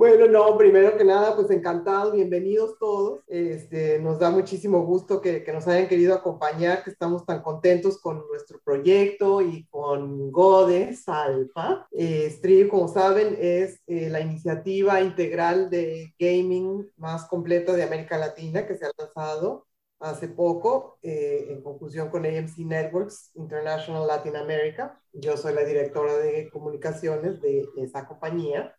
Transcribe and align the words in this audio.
Bueno, 0.00 0.26
no, 0.28 0.56
primero 0.56 0.96
que 0.96 1.04
nada, 1.04 1.36
pues 1.36 1.50
encantados, 1.50 2.14
bienvenidos 2.14 2.78
todos. 2.78 3.20
Este, 3.28 3.98
nos 3.98 4.18
da 4.18 4.30
muchísimo 4.30 4.82
gusto 4.86 5.20
que, 5.20 5.44
que, 5.44 5.52
nos 5.52 5.68
hayan 5.68 5.88
querido 5.88 6.14
acompañar, 6.14 6.82
que 6.82 6.88
estamos 6.88 7.26
tan 7.26 7.42
contentos 7.42 8.00
con 8.00 8.26
nuestro 8.26 8.58
proyecto 8.64 9.42
y 9.42 9.66
con 9.66 10.32
Godes 10.32 11.06
Alfa. 11.06 11.86
Eh, 11.90 12.30
Stream, 12.30 12.68
como 12.70 12.88
saben, 12.88 13.36
es 13.38 13.82
eh, 13.88 14.08
la 14.08 14.22
iniciativa 14.22 15.02
integral 15.02 15.68
de 15.68 16.14
gaming 16.18 16.90
más 16.96 17.26
completa 17.26 17.74
de 17.74 17.82
América 17.82 18.16
Latina 18.16 18.66
que 18.66 18.76
se 18.78 18.86
ha 18.86 18.92
lanzado 18.96 19.66
hace 19.98 20.28
poco 20.28 20.98
eh, 21.02 21.48
en 21.50 21.62
conjunción 21.62 22.08
con 22.08 22.24
AMC 22.24 22.56
Networks 22.60 23.32
International 23.34 24.06
Latin 24.06 24.36
America. 24.36 24.98
Yo 25.12 25.36
soy 25.36 25.52
la 25.52 25.64
directora 25.64 26.16
de 26.16 26.48
comunicaciones 26.48 27.42
de 27.42 27.68
esa 27.76 28.08
compañía. 28.08 28.74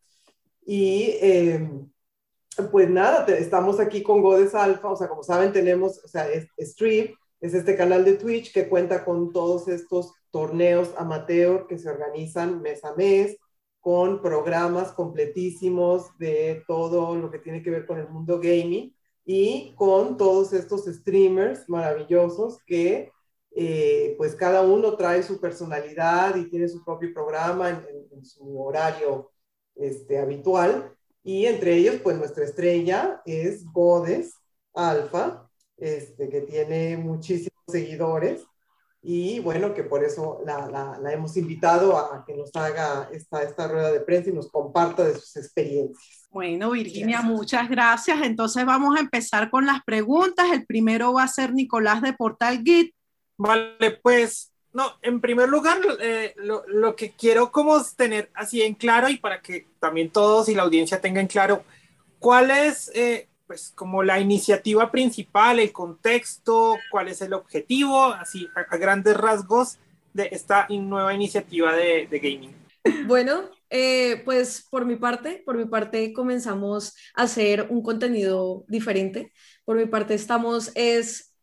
Y 0.66 1.18
em, 1.22 1.92
pues 2.72 2.90
nada, 2.90 3.26
estamos 3.36 3.80
aquí 3.80 4.04
con 4.04 4.22
Godes 4.22 4.54
Alpha, 4.56 4.90
o 4.90 4.96
sea, 4.96 5.08
como 5.08 5.24
saben, 5.24 5.52
tenemos, 5.52 6.04
o 6.04 6.08
sea, 6.08 6.30
es, 6.30 6.48
Stream, 6.60 7.16
es 7.40 7.54
este 7.54 7.76
canal 7.76 8.06
de 8.06 8.14
Twitch 8.14 8.54
que 8.54 8.70
cuenta 8.70 9.04
con 9.04 9.32
todos 9.32 9.68
estos 9.68 10.14
torneos 10.32 10.94
amateur 10.98 11.66
que 11.68 11.78
se 11.78 11.90
organizan 11.90 12.62
mes 12.62 12.84
a 12.84 12.94
mes, 12.96 13.38
con 13.80 14.22
programas 14.22 14.92
completísimos 14.92 16.16
de 16.20 16.64
todo 16.68 17.16
lo 17.16 17.32
que 17.32 17.40
tiene 17.40 17.64
que 17.64 17.72
ver 17.72 17.86
con 17.88 18.00
el 18.00 18.08
mundo 18.10 18.40
gaming 18.40 18.94
y 19.26 19.74
con 19.76 20.18
todos 20.18 20.54
estos 20.54 20.86
streamers 20.86 21.68
maravillosos 21.68 22.60
que 22.66 23.12
eh, 23.54 24.14
pues 24.18 24.36
cada 24.36 24.62
uno 24.62 24.96
trae 24.96 25.24
su 25.24 25.40
personalidad 25.40 26.36
y 26.36 26.50
tiene 26.50 26.68
su 26.68 26.84
propio 26.86 27.12
programa 27.14 27.70
en 27.70 28.24
su 28.24 28.62
horario 28.62 29.32
este, 29.82 30.20
habitual. 30.20 30.96
Y 31.24 31.46
entre 31.46 31.76
ellos, 31.76 31.98
pues 32.02 32.18
nuestra 32.18 32.46
estrella 32.46 33.22
es 33.26 33.66
Godes 33.66 34.36
Alfa, 34.74 35.50
este, 35.78 36.30
que 36.30 36.42
tiene 36.42 36.98
muchísimos 36.98 37.64
seguidores. 37.68 38.46
Y 39.04 39.40
bueno, 39.40 39.74
que 39.74 39.84
por 39.84 40.04
eso 40.04 40.42
la, 40.46 40.68
la, 41.02 41.12
hemos 41.12 41.36
invitado 41.36 41.98
a 41.98 42.24
que 42.24 42.36
nos 42.36 42.56
haga 42.56 43.10
esta, 43.12 43.42
esta 43.42 43.68
rueda 43.68 43.92
de 43.92 44.02
prensa 44.02 44.30
y 44.30 44.34
nos 44.34 44.52
comparta 44.52 45.04
de 45.04 45.16
sus 45.16 45.36
experiencias. 45.38 46.28
Bueno, 46.30 46.72
Virginia, 46.72 47.22
muchas 47.22 47.68
gracias. 47.68 48.22
Entonces 48.22 48.64
vamos 48.66 48.96
a 48.96 49.00
empezar 49.00 49.50
con 49.50 49.66
las 49.66 49.84
preguntas. 49.84 50.52
El 50.54 50.66
primero 50.66 51.14
va 51.14 51.24
a 51.24 51.28
ser 51.28 51.54
Nicolás 51.54 52.04
de 52.04 52.14
Portal 52.14 52.62
Git. 52.64 52.94
Vale, 53.38 54.00
pues 54.04 54.51
no, 54.74 54.94
en 55.02 55.20
primer 55.20 55.50
lugar, 55.50 55.80
eh, 56.00 56.34
lo, 56.38 56.96
que 56.96 57.12
quiero 57.12 57.52
como 57.52 57.84
tener 57.84 58.30
así 58.34 58.62
en 58.62 58.74
claro 58.74 59.10
y 59.10 59.18
para 59.18 59.42
que 59.42 59.68
también 59.80 60.10
todos 60.10 60.48
y 60.48 60.56
la 60.56 60.64
audiencia 60.64 61.02
tengan 61.02 61.28
claro 61.28 61.64
cuál 62.20 62.52
es, 62.52 62.90
eh, 62.96 63.28
pues, 63.48 63.74
como 63.76 64.02
la 64.02 64.20
iniciativa 64.20 64.90
principal, 64.90 65.60
el 65.60 65.74
contexto, 65.74 66.78
cuál 66.90 67.10
es 67.10 67.22
el 67.22 67.34
objetivo, 67.34 68.06
así 68.06 68.48
a, 68.56 68.78
grandes 68.78 69.18
rasgos 69.18 69.78
de 70.14 70.30
esta 70.32 70.68
nueva 70.70 71.14
iniciativa 71.14 71.76
de, 71.76 72.08
gaming. 72.12 72.56
Bueno, 73.08 73.50
eh, 73.70 74.22
pues 74.24 74.66
por 74.70 74.86
mi 74.86 74.96
parte, 74.96 75.44
por 75.46 75.58
mi 75.58 75.66
parte 75.66 76.14
comenzamos 76.14 76.96
a 77.14 77.24
hacer 77.24 77.68
un 77.70 77.84
contenido 77.84 78.64
diferente. 78.68 79.34
Por 79.66 79.78
mi 79.78 79.86
parte 79.86 80.14
estamos 80.14 80.72
es 80.76 81.34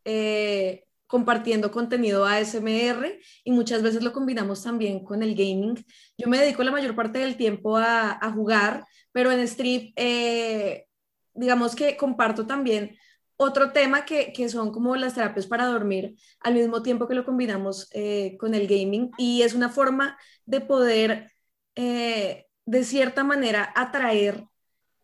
compartiendo 1.08 1.72
contenido 1.72 2.24
ASMR 2.24 3.18
y 3.42 3.50
muchas 3.50 3.82
veces 3.82 4.04
lo 4.04 4.12
combinamos 4.12 4.62
también 4.62 5.02
con 5.02 5.24
el 5.24 5.34
gaming. 5.34 5.84
Yo 6.16 6.28
me 6.28 6.38
dedico 6.38 6.62
la 6.62 6.70
mayor 6.70 6.94
parte 6.94 7.18
del 7.18 7.36
tiempo 7.36 7.76
a, 7.78 8.20
jugar, 8.32 8.84
pero 9.10 9.32
en 9.32 9.40
Strip, 9.40 9.92
eh, 9.96 10.86
digamos 11.34 11.74
que 11.74 11.96
comparto 11.96 12.46
también 12.46 12.96
otro 13.36 13.72
tema 13.72 14.04
que, 14.04 14.48
son 14.48 14.72
como 14.72 14.96
las 14.96 15.14
terapias 15.14 15.46
para 15.46 15.66
dormir, 15.66 16.16
al 16.40 16.54
mismo 16.54 16.82
tiempo 16.82 17.08
que 17.08 17.14
lo 17.14 17.24
combinamos 17.24 17.88
eh, 17.92 18.36
con 18.38 18.54
el 18.54 18.66
gaming 18.66 19.10
y 19.16 19.42
es 19.42 19.54
una 19.54 19.70
forma 19.70 20.18
de 20.44 20.60
poder, 20.60 21.32
eh, 21.76 22.46
de 22.66 22.84
cierta 22.84 23.24
manera, 23.24 23.72
atraer 23.74 24.44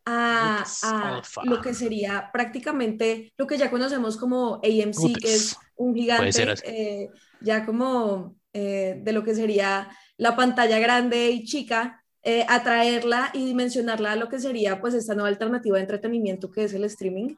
a, 0.06 1.22
lo 1.44 1.60
que 1.60 1.74
sería 1.74 2.30
prácticamente 2.32 3.32
lo 3.36 3.46
que 3.46 3.56
ya 3.56 3.70
conocemos 3.70 4.16
como 4.16 4.56
AMC, 4.56 5.18
que 5.20 5.34
es 5.34 5.56
un 5.76 5.94
gigante 5.94 6.54
eh, 6.64 7.10
ya 7.40 7.64
como 7.64 8.36
eh, 8.52 9.00
de 9.02 9.12
lo 9.12 9.24
que 9.24 9.34
sería 9.34 9.88
la 10.16 10.36
pantalla 10.36 10.78
grande 10.78 11.30
y 11.30 11.44
chica, 11.44 12.02
eh, 12.22 12.44
atraerla 12.48 13.30
y 13.34 13.44
dimensionarla 13.44 14.12
a 14.12 14.16
lo 14.16 14.28
que 14.28 14.38
sería 14.38 14.80
pues 14.80 14.94
esta 14.94 15.14
nueva 15.14 15.28
alternativa 15.28 15.76
de 15.76 15.82
entretenimiento 15.82 16.50
que 16.50 16.64
es 16.64 16.74
el 16.74 16.84
streaming. 16.84 17.36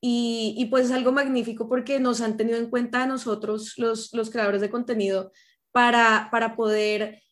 Y, 0.00 0.54
y 0.58 0.66
pues 0.66 0.86
es 0.86 0.92
algo 0.92 1.10
magnífico 1.10 1.68
porque 1.68 1.98
nos 2.00 2.20
han 2.20 2.36
tenido 2.36 2.58
en 2.58 2.68
cuenta 2.68 3.02
a 3.02 3.06
nosotros, 3.06 3.74
los, 3.76 4.12
los 4.12 4.30
creadores 4.30 4.60
de 4.60 4.70
contenido, 4.70 5.32
para, 5.72 6.28
para 6.30 6.56
poder 6.56 7.22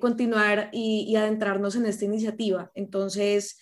continuar 0.00 0.68
y, 0.72 1.06
y, 1.08 1.16
adentrarnos 1.16 1.74
en 1.74 1.86
esta 1.86 2.04
iniciativa. 2.04 2.70
Entonces, 2.74 3.56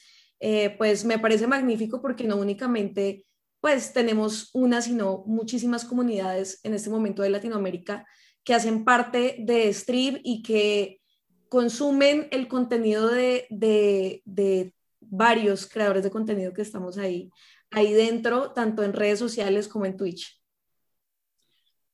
pues 0.78 1.04
me 1.04 1.18
parece 1.18 1.46
magnífico 1.46 2.00
porque 2.00 2.24
no 2.24 2.36
únicamente 2.36 3.26
pues 3.60 3.92
tenemos 3.92 4.50
una, 4.52 4.80
sino 4.80 5.24
muchísimas 5.26 5.84
comunidades 5.84 6.60
en 6.62 6.74
este 6.74 6.90
momento 6.90 7.22
de 7.22 7.30
Latinoamérica 7.30 8.06
que 8.44 8.54
hacen 8.54 8.84
parte 8.84 9.36
de 9.40 9.68
Strip 9.70 10.20
y 10.22 10.42
que 10.42 11.00
consumen 11.48 12.28
el 12.30 12.46
contenido 12.46 13.08
de, 13.08 13.46
de, 13.50 14.72
varios 15.00 15.66
creadores 15.66 16.04
de 16.04 16.10
contenido 16.10 16.52
que 16.52 16.62
estamos 16.62 16.98
ahí, 16.98 17.30
ahí 17.70 17.92
dentro, 17.92 18.52
tanto 18.52 18.82
en 18.82 18.92
redes 18.92 19.18
sociales 19.18 19.68
como 19.68 19.84
en 19.86 19.96
Twitch. 19.96 20.40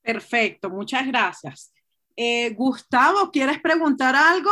Perfecto, 0.02 0.68
muchas 0.68 1.06
gracias. 1.06 1.72
Eh, 2.16 2.50
Gustavo, 2.50 3.30
¿quieres 3.30 3.60
preguntar 3.60 4.14
algo? 4.14 4.50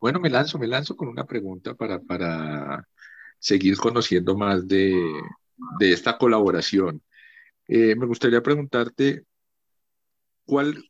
Bueno, 0.00 0.20
me 0.20 0.30
lanzo, 0.30 0.58
me 0.58 0.66
lanzo 0.66 0.96
con 0.96 1.08
una 1.08 1.24
pregunta 1.24 1.74
para, 1.74 2.00
para 2.00 2.86
seguir 3.38 3.76
conociendo 3.76 4.36
más 4.36 4.66
de, 4.66 4.94
esta 5.80 6.18
colaboración. 6.18 7.02
Eh, 7.68 7.96
me 7.96 8.06
gustaría 8.06 8.42
preguntarte, 8.42 9.24
¿cuál, 10.44 10.82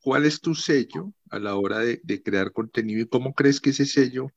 ¿cuál 0.00 0.24
es 0.24 0.40
tu 0.40 0.54
sello 0.54 1.12
a 1.30 1.38
la 1.38 1.56
hora 1.56 1.80
de, 1.80 2.22
crear 2.22 2.52
contenido 2.52 3.02
y 3.02 3.08
cómo 3.08 3.34
crees 3.34 3.60
que 3.60 3.70
ese 3.70 3.86
sello 3.86 4.28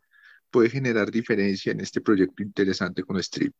puede 0.50 0.70
generar 0.70 1.09
diferencia 1.09 1.72
en 1.72 1.80
este 1.80 2.02
proyecto 2.02 2.44
interesante 2.44 3.03
con 3.03 3.18
Strip? 3.18 3.53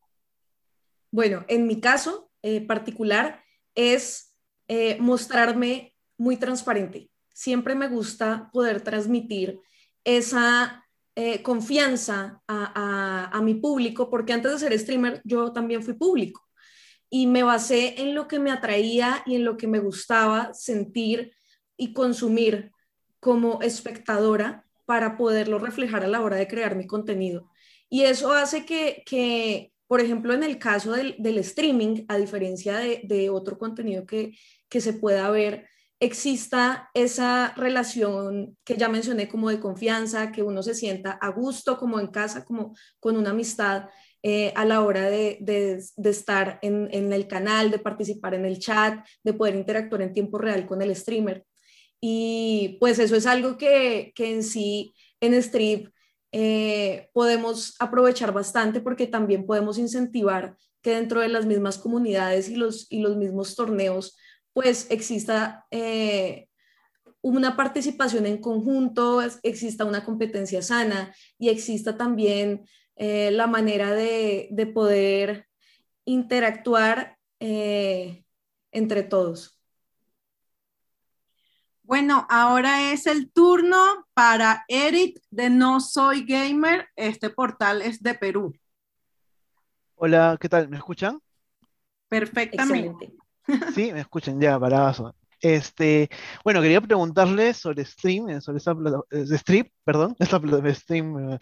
Bueno, 1.10 1.46
en 1.48 1.68
mi 1.68 1.80
caso 1.80 2.32
eh, 2.42 2.66
particular 2.66 3.44
es 3.76 4.36
eh, 4.68 4.98
mostrarme 5.00 5.96
muy 6.18 6.38
transparente. 6.38 7.10
Siempre 7.34 7.76
me 7.76 7.88
gusta 7.88 8.50
poder 8.52 8.82
transmitir 8.82 9.60
esa 10.04 10.82
eh, 11.16 11.44
confianza 11.44 12.42
a, 12.48 13.42
mi 13.44 13.56
público, 13.56 14.10
porque 14.10 14.34
antes 14.34 14.52
de 14.54 14.60
ser 14.60 14.80
streamer 14.80 15.22
yo 15.24 15.52
también 15.52 15.84
fui 15.84 15.94
público 15.94 16.42
y 17.10 17.28
me 17.28 17.44
basé 17.44 18.02
en 18.02 18.16
lo 18.16 18.28
que 18.28 18.40
me 18.40 18.52
atraía 18.52 19.22
y 19.26 19.36
en 19.36 19.44
lo 19.44 19.58
que 19.58 19.68
me 19.68 19.80
gustaba 19.80 20.54
sentir 20.54 21.34
y 21.76 21.94
consumir 21.94 22.72
como 23.20 23.62
espectadora 23.62 24.66
para 24.86 25.18
poderlo 25.18 25.60
reflejar 25.60 26.04
a 26.04 26.08
la 26.08 26.22
hora 26.22 26.38
de 26.38 26.48
crear 26.48 26.76
mi 26.76 26.88
contenido. 26.88 27.50
Y 27.90 28.04
eso 28.04 28.32
hace 28.32 28.66
que, 28.66 29.74
por 29.88 30.00
ejemplo, 30.00 30.34
en 30.34 30.44
el 30.44 30.58
caso 30.58 30.94
del, 30.94 31.38
streaming, 31.40 32.06
a 32.08 32.18
diferencia 32.18 32.78
de, 32.78 33.30
otro 33.30 33.58
contenido 33.58 34.06
que, 34.06 34.38
que 34.70 34.80
se 34.80 34.94
pueda 34.94 35.30
ver, 35.30 35.68
exista 36.02 36.90
esa 36.96 37.54
relación 37.56 38.58
que 38.66 38.76
ya 38.76 38.90
mencioné 38.90 39.30
como 39.30 39.50
de 39.50 39.60
confianza, 39.60 40.32
que 40.32 40.42
uno 40.42 40.64
se 40.64 40.74
sienta 40.74 41.12
a 41.12 41.30
gusto 41.30 41.78
como 41.78 42.00
en 42.00 42.08
casa, 42.08 42.44
como 42.44 42.76
con 43.00 43.18
una 43.18 43.30
amistad 43.30 43.88
eh, 44.24 44.52
a 44.56 44.66
la 44.66 44.82
hora 44.82 45.10
de, 45.10 45.38
estar 46.04 46.58
en, 46.64 47.14
el 47.14 47.28
canal, 47.28 47.70
de 47.70 47.78
participar 47.78 48.34
en 48.34 48.46
el 48.46 48.58
chat, 48.58 49.06
de 49.24 49.34
poder 49.34 49.56
interactuar 49.56 50.02
en 50.02 50.14
tiempo 50.14 50.40
real 50.40 50.66
con 50.66 50.82
el 50.82 50.96
streamer. 50.96 51.46
Y 52.02 52.78
pues 52.80 52.98
eso 52.98 53.16
es 53.16 53.28
algo 53.28 53.58
que, 53.58 54.12
en 54.18 54.44
sí 54.44 54.96
en 55.20 55.36
Strip 55.36 55.90
eh, 56.32 57.10
podemos 57.14 57.76
aprovechar 57.80 58.34
bastante 58.34 58.82
porque 58.82 59.06
también 59.06 59.46
podemos 59.46 59.78
incentivar 59.78 60.58
que 60.82 60.96
dentro 60.96 61.22
de 61.22 61.28
las 61.28 61.46
mismas 61.46 61.78
comunidades 61.78 62.50
y 62.50 62.56
los, 62.56 62.88
y 62.90 63.02
los 63.02 63.18
mismos 63.18 63.56
torneos 63.56 64.18
pues 64.54 64.88
exista 64.90 65.66
eh, 65.72 66.48
una 67.22 67.56
participación 67.56 68.26
en 68.26 68.40
conjunto, 68.40 69.22
exista 69.44 69.86
una 69.86 70.04
competencia 70.04 70.62
sana 70.62 71.14
y 71.38 71.50
exista 71.50 71.98
también 71.98 72.66
eh, 72.96 73.32
la 73.32 73.48
manera 73.48 73.92
de, 73.92 74.72
poder 74.74 75.48
interactuar 76.06 77.18
eh, 77.40 78.26
entre 78.72 79.04
todos. 79.04 79.58
Bueno, 81.84 82.26
ahora 82.30 82.94
es 82.94 83.06
el 83.06 83.32
turno 83.32 84.08
para 84.14 84.64
Eric 84.68 85.20
de 85.30 85.50
No 85.50 85.82
Soy 85.82 86.26
Gamer. 86.26 86.88
Este 86.96 87.30
portal 87.30 87.82
es 87.82 88.02
de 88.02 88.14
Perú. 88.14 88.54
Hola, 89.96 90.38
¿qué 90.40 90.48
tal? 90.48 90.70
¿Me 90.70 90.78
escuchan? 90.78 91.20
Perfectamente. 92.08 93.06
Excelente. 93.06 93.22
Sí, 93.66 93.92
me 93.94 94.02
escuchan 94.02 94.40
ya, 94.40 94.60
parazo. 94.60 95.16
Este, 95.40 96.10
bueno, 96.44 96.62
quería 96.62 96.82
preguntarle 96.82 97.54
sobre 97.54 97.84
Stream, 97.86 98.30
eh, 98.30 98.42
sobre 98.42 98.60
esa 98.60 98.76
eh, 99.12 99.26
Strip, 99.38 99.72
perdón, 99.84 100.16
esa 100.20 100.40
plata- 100.40 100.74
Stream, 100.76 101.34
eh, 101.34 101.38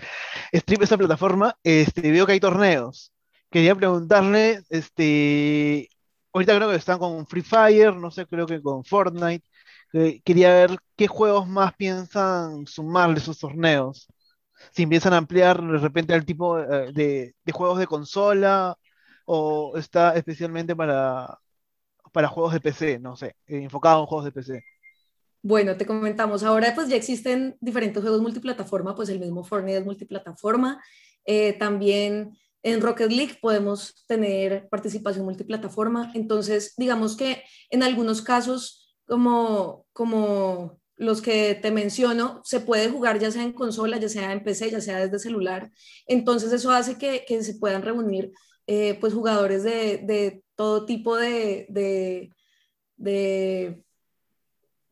Strip, 0.53 0.81
esa 0.83 0.97
plataforma. 0.97 1.55
Este, 1.63 2.11
veo 2.11 2.25
que 2.25 2.33
hay 2.33 2.39
torneos. 2.39 3.11
Quería 3.51 3.75
preguntarle, 3.75 4.61
este, 4.69 5.89
ahorita 6.33 6.55
creo 6.55 6.69
que 6.69 6.75
están 6.77 6.99
con 6.99 7.25
Free 7.27 7.41
Fire, 7.41 7.95
no 7.95 8.11
sé, 8.11 8.25
creo 8.27 8.45
que 8.47 8.61
con 8.61 8.83
Fortnite. 8.85 9.45
Quería 10.23 10.49
ver 10.53 10.77
qué 10.95 11.07
juegos 11.07 11.47
más 11.47 11.73
piensan 11.75 12.67
sumarle 12.67 13.15
a 13.15 13.17
esos 13.19 13.39
torneos. 13.39 14.07
Si 14.73 14.83
empiezan 14.83 15.13
a 15.13 15.17
ampliar 15.17 15.61
de 15.61 15.77
repente 15.79 16.13
al 16.13 16.25
tipo 16.25 16.57
de 16.57 17.33
juegos 17.53 17.79
de 17.79 17.87
consola 17.87 18.75
o 19.25 19.77
está 19.77 20.15
especialmente 20.15 20.75
para, 20.75 21.39
para 22.11 22.27
juegos 22.27 22.53
de 22.53 22.59
PC, 22.59 22.99
no 22.99 23.15
sé, 23.15 23.35
eh, 23.47 23.63
enfocado 23.63 24.01
en 24.01 24.05
juegos 24.05 24.25
de 24.25 24.31
PC. 24.31 24.63
Bueno, 25.41 25.77
te 25.77 25.85
comentamos, 25.85 26.43
ahora 26.43 26.73
pues 26.75 26.89
ya 26.89 26.97
existen 26.97 27.55
diferentes 27.61 28.01
juegos 28.01 28.21
multiplataforma, 28.21 28.95
pues 28.95 29.07
el 29.09 29.19
mismo 29.19 29.43
Fortnite 29.43 29.77
es 29.77 29.85
multiplataforma. 29.85 30.83
Eh, 31.25 31.53
también 31.53 32.37
en 32.61 32.81
Rocket 32.81 33.11
League 33.11 33.37
podemos 33.41 34.03
tener 34.05 34.67
participación 34.69 35.25
multiplataforma. 35.25 36.11
Entonces, 36.13 36.73
digamos 36.75 37.15
que 37.15 37.43
en 37.69 37.83
algunos 37.83 38.21
casos, 38.21 38.97
como, 39.05 39.85
como 39.93 40.79
los 40.97 41.21
que 41.21 41.55
te 41.55 41.71
menciono, 41.71 42.41
se 42.43 42.59
puede 42.59 42.89
jugar 42.89 43.19
ya 43.19 43.31
sea 43.31 43.43
en 43.43 43.53
consola, 43.53 43.97
ya 43.97 44.09
sea 44.09 44.33
en 44.33 44.43
PC, 44.43 44.71
ya 44.71 44.81
sea 44.81 44.99
desde 44.99 45.19
celular. 45.19 45.71
Entonces, 46.05 46.51
eso 46.51 46.71
hace 46.71 46.97
que, 46.97 47.23
que 47.25 47.41
se 47.43 47.55
puedan 47.55 47.81
reunir 47.81 48.31
eh, 48.67 48.97
pues 48.99 49.13
jugadores 49.13 49.63
de, 49.63 49.99
de 50.03 50.43
todo 50.59 50.85
tipo 50.85 51.15
de, 51.15 51.67
de, 52.97 53.81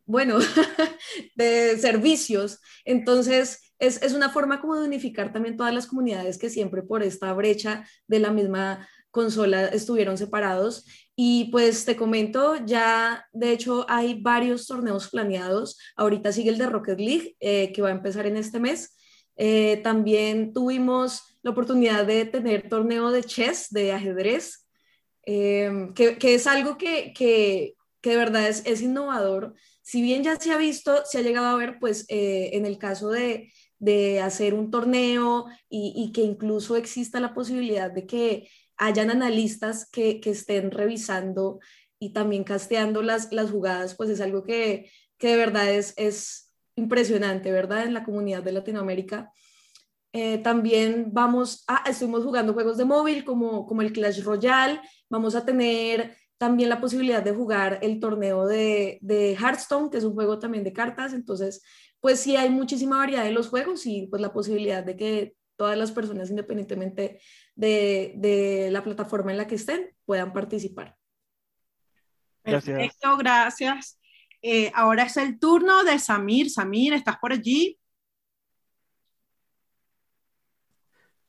bueno, 0.06 0.40
de 1.36 1.78
servicios. 1.78 2.62
Entonces, 2.86 3.74
es, 3.78 4.02
es, 4.02 4.14
una 4.14 4.30
forma 4.30 4.62
como 4.62 4.78
de 4.78 4.88
unificar 4.88 5.34
también 5.34 5.58
todas 5.58 5.74
las 5.74 5.86
comunidades 5.86 6.38
que 6.38 6.50
siempre 6.50 6.84
por 6.84 7.04
esta 7.04 7.34
brecha 7.34 7.86
de 8.08 8.20
la 8.20 8.32
misma 8.32 8.88
consola 9.12 9.66
estuvieron 9.66 10.18
separados. 10.18 10.86
Y 11.18 11.52
pues 11.52 11.84
te 11.84 11.98
comento, 11.98 12.56
ya 12.66 13.28
de 13.34 13.52
hecho 13.52 13.86
hay 13.90 14.22
varios 14.22 14.68
torneos 14.68 15.10
planeados. 15.10 15.78
Ahorita 15.98 16.32
sigue 16.32 16.52
el 16.52 16.58
de 16.58 16.68
Rocket 16.68 16.98
League, 16.98 17.36
eh, 17.42 17.74
que 17.74 17.82
va 17.82 17.90
a 17.90 17.92
empezar 18.00 18.26
en 18.26 18.38
este 18.38 18.62
mes. 18.62 18.96
Eh, 19.36 19.82
también 19.84 20.54
tuvimos 20.54 21.24
la 21.42 21.52
oportunidad 21.52 22.06
de 22.06 22.24
tener 22.24 22.70
torneo 22.70 23.12
de 23.12 23.26
chess, 23.26 23.68
de 23.70 23.92
ajedrez, 23.92 24.67
que, 25.94 26.18
que, 26.18 26.36
es 26.36 26.48
algo 26.48 26.78
que, 26.78 27.14
que, 27.14 27.76
que 28.02 28.10
de 28.12 28.18
verdad 28.18 28.48
es, 28.48 28.64
es 28.66 28.82
innovador 28.82 29.54
si 29.88 30.02
bien 30.02 30.22
ya 30.22 30.36
se 30.36 30.52
ha 30.52 30.58
visto, 30.58 31.06
se 31.06 31.20
ha 31.20 31.22
llegado 31.22 31.48
a 31.48 31.56
ver, 31.56 31.78
pues 31.80 32.04
eh, 32.10 32.50
en 32.52 32.66
el 32.66 32.78
caso 32.78 33.10
de, 33.10 33.54
de, 33.80 34.20
hacer 34.20 34.54
un 34.54 34.70
torneo 34.70 35.46
y, 35.70 35.94
y, 35.96 36.12
que 36.12 36.24
incluso 36.24 36.76
exista 36.76 37.22
la 37.22 37.34
posibilidad 37.34 37.90
de 37.90 38.06
que 38.06 38.50
hayan 38.76 39.10
analistas 39.10 39.90
que, 39.90 40.20
que 40.20 40.32
estén 40.32 40.72
revisando 40.72 41.60
y 42.00 42.12
también 42.12 42.44
casteando 42.44 43.02
las, 43.02 43.32
las 43.32 43.50
jugadas, 43.50 43.96
pues 43.96 44.10
es 44.10 44.20
algo 44.20 44.44
que, 44.44 44.92
que 45.18 45.30
de 45.30 45.38
verdad 45.38 45.72
es, 45.74 45.94
es, 45.96 46.52
impresionante, 46.76 47.52
¿verdad? 47.52 47.86
En 47.86 47.94
la 47.94 48.04
comunidad 48.04 48.44
de 48.44 48.52
Latinoamérica. 48.52 49.32
Eh, 50.14 50.38
también 50.40 51.10
vamos 51.12 51.64
a, 51.68 51.84
estuvimos 51.90 52.24
jugando 52.24 52.54
juegos 52.54 52.78
de 52.78 52.86
móvil 52.86 53.24
como, 53.24 53.66
como 53.66 53.82
el 53.82 53.92
Clash 53.92 54.24
Royale, 54.24 54.82
vamos 55.10 55.36
a 55.36 55.46
tener 55.46 56.16
también 56.38 56.70
la 56.70 56.80
posibilidad 56.80 57.22
de 57.22 57.34
jugar 57.34 57.80
el 57.82 58.00
torneo 58.00 58.46
de, 58.46 59.00
de, 59.02 59.34
Hearthstone, 59.36 59.90
que 59.90 59.98
es 59.98 60.04
un 60.04 60.14
juego 60.14 60.40
también 60.40 60.64
de 60.64 60.74
cartas. 60.74 61.14
Entonces, 61.14 61.64
pues 62.00 62.20
sí 62.20 62.36
hay 62.36 62.50
muchísima 62.50 62.98
variedad 62.98 63.24
de 63.24 63.32
los 63.32 63.50
juegos 63.50 63.86
y 63.86 64.08
pues 64.08 64.22
la 64.22 64.34
posibilidad 64.34 64.84
de 64.84 64.96
que 64.96 65.36
todas 65.56 65.78
las 65.78 65.92
personas, 65.92 66.30
independientemente 66.30 67.20
de, 67.56 68.14
de 68.16 68.70
la 68.72 68.84
plataforma 68.84 69.32
en 69.32 69.38
la 69.38 69.48
que 69.48 69.56
estén, 69.56 69.90
puedan 70.06 70.32
participar. 70.32 70.96
Gracias. 72.44 72.78
Perfecto, 72.78 73.18
gracias. 73.18 74.00
Eh, 74.42 74.72
ahora 74.74 75.04
es 75.04 75.18
el 75.18 75.40
turno 75.40 75.84
de 75.84 76.00
Samir. 76.00 76.50
Samir, 76.50 76.94
¿estás 76.94 77.18
por 77.18 77.34
allí? 77.34 77.78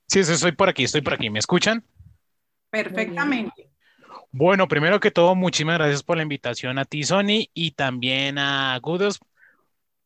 Sí, 0.08 0.20
estoy 0.20 0.52
por 0.52 0.70
aquí, 0.70 0.84
estoy 0.84 1.02
por 1.02 1.14
aquí. 1.14 1.28
¿Me 1.28 1.38
escuchan? 1.38 1.84
Perfectamente. 2.70 3.70
Bueno, 4.32 4.66
primero 4.66 5.00
que 5.00 5.10
todo, 5.10 5.34
muchísimas 5.34 5.76
gracias 5.76 6.02
por 6.02 6.16
la 6.16 6.22
invitación 6.22 6.78
a 6.78 6.86
ti, 6.86 7.02
Sony, 7.02 7.50
y 7.52 7.72
también 7.72 8.38
a 8.38 8.78
Gudos, 8.80 9.20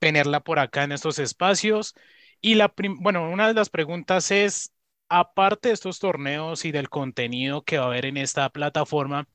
tenerla 0.00 0.40
por 0.40 0.58
acá 0.58 0.84
en 0.84 0.92
estos 0.92 1.20
espacios. 1.20 1.94
Y 2.40 2.56
la, 2.56 2.72
bueno, 2.98 3.30
una 3.30 3.46
de 3.46 3.54
las 3.54 3.70
preguntas 3.70 4.32
es, 4.32 4.72
aparte 5.08 5.68
de 5.68 5.74
estos 5.74 6.00
torneos 6.00 6.64
y 6.64 6.72
del 6.72 6.88
contenido 6.88 7.62
que 7.62 7.78
va 7.78 7.84
a 7.84 7.86
haber 7.86 8.06
en 8.06 8.16
esta 8.16 8.48
plataforma, 8.50 9.28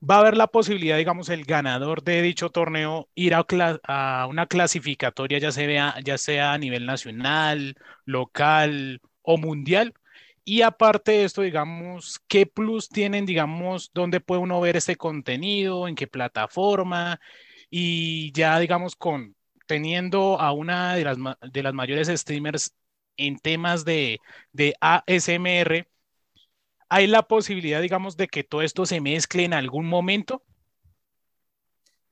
¿va 0.00 0.16
a 0.16 0.20
haber 0.20 0.36
la 0.36 0.46
posibilidad, 0.46 0.96
digamos, 0.96 1.28
el 1.28 1.44
ganador 1.44 2.04
de 2.04 2.22
dicho 2.22 2.50
torneo 2.50 3.08
ir 3.16 3.34
a, 3.34 3.44
a 3.82 4.26
una 4.26 4.46
clasificatoria, 4.46 5.38
ya 5.38 5.50
sea, 5.50 5.96
ya 6.04 6.18
sea 6.18 6.52
a 6.52 6.58
nivel 6.58 6.86
nacional, 6.86 7.74
local 8.04 9.00
o 9.30 9.36
mundial? 9.36 9.92
Y 10.44 10.62
aparte 10.62 11.12
de 11.12 11.24
esto, 11.24 11.42
digamos, 11.42 12.18
¿qué 12.28 12.46
plus 12.46 12.88
tienen, 12.88 13.26
digamos, 13.26 13.90
dónde 13.92 14.20
puede 14.20 14.40
uno 14.40 14.58
ver 14.62 14.76
este 14.76 14.96
contenido, 14.96 15.86
en 15.86 15.94
qué 15.94 16.06
plataforma? 16.06 17.20
Y 17.68 18.32
ya, 18.32 18.58
digamos, 18.58 18.96
con 18.96 19.36
teniendo 19.66 20.40
a 20.40 20.52
una 20.52 20.94
de 20.94 21.04
las, 21.04 21.18
de 21.52 21.62
las 21.62 21.74
mayores 21.74 22.08
streamers 22.08 22.74
en 23.18 23.38
temas 23.38 23.84
de, 23.84 24.18
de 24.52 24.74
ASMR, 24.80 25.86
¿hay 26.88 27.06
la 27.06 27.22
posibilidad, 27.24 27.82
digamos, 27.82 28.16
de 28.16 28.28
que 28.28 28.44
todo 28.44 28.62
esto 28.62 28.86
se 28.86 29.02
mezcle 29.02 29.44
en 29.44 29.52
algún 29.52 29.86
momento? 29.86 30.42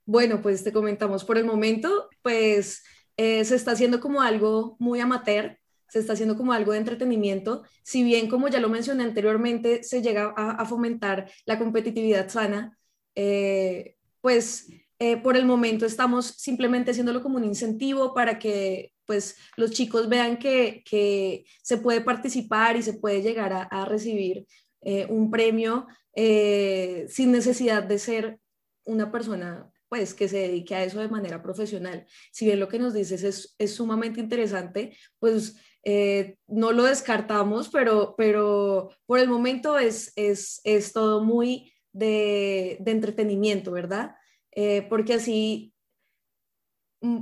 Bueno, 0.05 0.43
pues 0.43 0.63
te 0.63 0.73
comentamos 0.75 1.25
por 1.25 1.39
el 1.39 1.47
momento, 1.47 2.11
pues 2.21 2.85
eh, 3.17 3.43
se 3.47 3.57
está 3.57 3.71
haciendo 3.71 4.01
como 4.01 4.21
algo 4.21 4.77
muy 4.79 5.01
amateur, 5.01 5.59
se 5.97 6.01
está 6.01 6.13
haciendo 6.13 6.37
como 6.37 6.53
algo 6.53 6.73
de 6.73 6.79
entretenimiento, 6.79 7.63
si 7.83 8.03
bien 8.03 8.29
como 8.29 8.49
ya 8.49 8.61
lo 8.61 8.69
mencioné 8.69 9.05
anteriormente, 9.05 9.83
se 9.83 10.03
llega 10.03 10.35
a, 10.37 10.65
fomentar 10.67 11.31
la 11.47 11.59
competitividad 11.59 12.29
sana, 12.29 12.77
eh, 13.15 13.97
pues 14.21 14.69
eh, 14.99 15.17
por 15.17 15.37
el 15.37 15.47
momento 15.47 15.87
estamos 15.87 16.27
simplemente 16.27 16.91
haciéndolo 16.91 17.23
como 17.23 17.39
un 17.39 17.45
incentivo 17.45 18.15
para 18.15 18.39
que 18.39 18.93
pues 19.07 19.37
los 19.57 19.71
chicos 19.71 20.09
vean 20.09 20.39
que, 20.39 20.83
que 20.85 21.47
se 21.63 21.79
puede 21.79 22.01
participar 22.01 22.77
y 22.77 22.83
se 22.83 22.95
puede 22.95 23.23
llegar 23.23 23.69
a, 23.71 23.85
recibir 23.85 24.47
eh, 24.83 25.07
un 25.09 25.31
premio 25.31 25.87
sin 26.15 27.31
necesidad 27.31 27.83
de 27.83 27.99
ser 27.99 28.41
una 28.85 29.13
persona 29.13 29.71
pues 29.89 30.15
que 30.15 30.29
se 30.29 30.39
dedique 30.39 30.75
a 30.75 30.85
eso 30.85 31.01
de 31.01 31.09
manera 31.09 31.43
profesional. 31.43 32.07
Si 32.33 32.45
bien 32.45 32.61
lo 32.61 32.69
que 32.69 32.79
nos 32.79 32.95
dices 32.95 33.23
es, 33.23 33.55
es 33.59 33.75
sumamente 33.75 34.21
interesante, 34.21 34.97
pues 35.19 35.57
eh, 35.89 36.37
no 36.49 36.73
lo 36.73 36.83
descartamos, 36.83 37.69
pero, 37.69 38.17
pero 38.19 38.91
por 39.07 39.21
el 39.21 39.29
momento 39.29 39.79
es, 39.79 40.13
es, 40.17 40.61
es 40.65 40.93
todo 40.93 41.23
muy 41.23 41.73
de, 41.93 42.77
de 42.81 42.91
entretenimiento, 42.91 43.71
¿verdad? 43.71 44.17
Eh, 44.51 44.85
porque 44.89 45.15
así, 45.15 45.73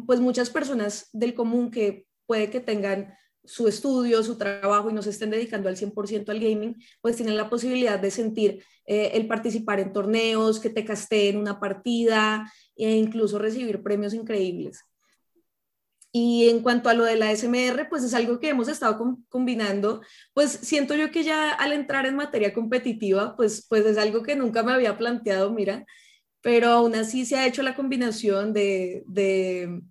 pues 0.07 0.19
muchas 0.21 0.49
personas 0.49 1.11
del 1.13 1.35
común 1.35 1.71
que 1.71 2.07
puede 2.25 2.49
que 2.49 2.61
tengan 2.61 3.15
su 3.45 3.69
estudio, 3.69 4.23
su 4.23 4.39
trabajo 4.39 4.89
y 4.89 4.95
no 4.95 5.03
se 5.03 5.11
estén 5.11 5.29
dedicando 5.29 5.69
al 5.69 5.77
100% 5.77 6.31
al 6.31 6.41
gaming, 6.41 6.75
pues 7.03 7.17
tienen 7.17 7.37
la 7.37 7.51
posibilidad 7.51 7.99
de 7.99 8.11
sentir 8.11 8.65
eh, 8.87 9.11
el 9.13 9.27
participar 9.27 9.79
en 9.79 9.93
torneos, 9.93 10.59
que 10.59 10.71
te 10.71 10.87
casteen 10.87 11.37
una 11.37 11.61
partida 11.61 12.51
e 12.77 12.93
incluso 12.93 13.39
recibir 13.39 13.83
premios 13.83 14.15
increíbles. 14.15 14.87
Y 16.17 16.49
en 16.49 16.61
cuanto 16.63 16.89
a 16.89 16.95
lo 16.95 17.03
de 17.03 17.17
la 17.17 17.35
SMR, 17.35 17.89
pues 17.89 18.05
es 18.05 18.15
algo 18.15 18.39
que 18.39 18.51
hemos 18.51 18.69
estado 18.69 18.97
com 18.97 19.25
combinando, 19.29 20.01
pues 20.33 20.53
siento 20.63 20.95
yo 20.95 21.11
que 21.11 21.25
ya 21.25 21.51
al 21.51 21.73
entrar 21.73 22.07
en 22.07 22.15
materia 22.15 22.55
competitiva, 22.55 23.35
pues, 23.35 23.67
pues 23.69 23.85
es 23.85 23.99
algo 23.99 24.23
que 24.23 24.37
nunca 24.37 24.63
me 24.63 24.73
había 24.73 24.97
planteado, 24.97 25.51
mira, 25.51 25.85
pero 26.41 26.69
aún 26.69 26.95
así 26.95 27.27
se 27.27 27.35
ha 27.35 27.49
hecho 27.49 27.65
la 27.65 27.75
combinación 27.75 28.53
de, 28.53 29.03
de 29.09 29.83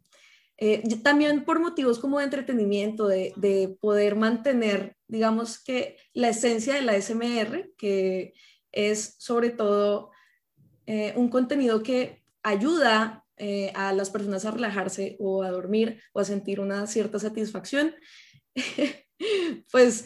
eh, 0.58 0.82
también 1.04 1.44
por 1.44 1.60
motivos 1.60 2.00
como 2.00 2.20
de 2.20 2.26
entretenimiento, 2.26 3.08
de, 3.08 3.34
de, 3.36 3.76
poder 3.82 4.16
mantener, 4.16 4.96
digamos 5.08 5.62
que 5.62 5.98
la 6.14 6.30
esencia 6.30 6.74
de 6.76 6.84
la 6.84 6.96
SMR, 6.96 7.74
que 7.78 8.34
es 8.72 9.16
sobre 9.18 9.50
todo 9.50 10.12
eh, 10.86 11.12
un 11.18 11.28
contenido 11.28 11.84
que 11.84 12.24
ayuda 12.44 13.23
eh, 13.38 13.72
a 13.76 13.94
las 13.94 14.10
personas 14.10 14.46
a 14.46 14.52
relajarse 14.52 15.16
o 15.20 15.44
a 15.44 15.52
dormir 15.52 16.02
o 16.14 16.20
a 16.20 16.26
sentir 16.26 16.60
una 16.60 16.88
cierta 16.88 17.20
satisfacción, 17.20 17.96
pues 19.72 20.06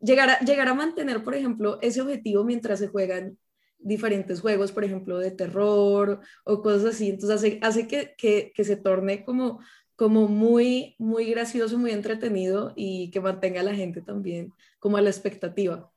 llegar, 0.00 0.30
a, 0.30 0.38
llegar 0.40 0.68
a 0.68 0.74
mantener, 0.74 1.22
por 1.22 1.34
ejemplo, 1.34 1.78
ese 1.80 2.00
objetivo 2.00 2.44
mientras 2.44 2.80
se 2.80 2.88
juegan 2.88 3.38
diferentes 3.82 4.40
juegos, 4.40 4.72
por 4.72 4.84
ejemplo, 4.84 5.18
de 5.18 5.30
terror 5.30 6.20
o 6.44 6.62
cosas 6.62 6.94
así. 6.94 7.10
Entonces 7.10 7.36
hace, 7.36 7.58
hace 7.62 7.86
que, 7.86 8.52
que, 8.54 8.64
se 8.64 8.76
torne 8.76 9.24
como, 9.24 9.60
como 9.96 10.28
muy, 10.28 10.94
muy 10.98 11.26
gracioso, 11.30 11.78
muy 11.78 11.90
entretenido 11.90 12.72
y 12.76 13.10
que 13.10 13.20
mantenga 13.20 13.60
a 13.60 13.64
la 13.64 13.74
gente 13.74 14.00
también 14.00 14.52
como 14.78 14.96
a 14.96 15.02
la 15.02 15.10
expectativa. 15.10 15.90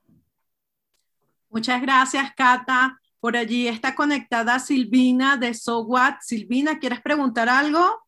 Muchas 1.50 1.81
gracias, 1.81 2.33
Cata. 2.35 3.00
Por 3.25 3.36
allí 3.36 3.67
está 3.67 3.96
conectada 3.96 4.60
Silvina 4.60 5.36
de 5.36 5.55
So 5.55 5.79
What. 5.79 6.17
Silvina, 6.22 6.77
¿quieres 6.77 7.01
preguntar 7.01 7.50
algo? 7.50 8.03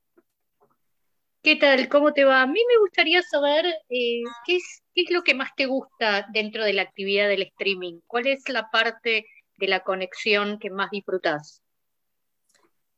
¿Qué 1.42 1.56
tal? 1.56 1.90
¿Cómo 1.90 2.14
te 2.14 2.24
va? 2.24 2.44
A 2.44 2.46
mí 2.46 2.60
me 2.70 2.78
gustaría 2.78 3.24
saber 3.24 3.66
eh, 3.66 4.22
¿qué, 4.46 4.58
es, 4.58 4.84
qué 4.94 5.02
es 5.02 5.10
lo 5.10 5.24
que 5.24 5.34
más 5.34 5.50
te 5.58 5.66
gusta 5.66 6.28
dentro 6.32 6.64
de 6.64 6.74
la 6.74 6.84
actividad 6.84 7.28
del 7.28 7.42
streaming. 7.42 8.02
¿Cuál 8.06 8.28
es 8.28 8.48
la 8.48 8.70
parte 8.70 9.26
de 9.58 9.68
la 9.68 9.80
conexión 9.80 10.60
que 10.60 10.70
más 10.70 10.92
disfrutas? 10.92 11.64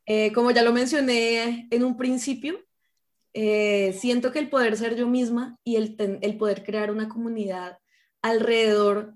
Eh, 0.06 0.34
como 0.34 0.52
ya 0.52 0.62
lo 0.62 0.74
mencioné 0.74 1.70
en 1.72 1.86
un 1.86 1.96
principio, 1.96 2.60
eh, 3.32 3.94
siento 3.94 4.34
que 4.34 4.40
el 4.40 4.50
poder 4.50 4.76
ser 4.76 4.98
yo 4.98 5.08
misma 5.08 5.58
y 5.64 5.78
el, 5.78 5.96
el 6.22 6.38
poder 6.38 6.66
crear 6.66 6.92
una 6.92 7.08
comunidad 7.08 7.80
alrededor 8.22 9.14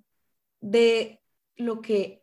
de 0.61 1.19
lo 1.57 1.81
que 1.81 2.22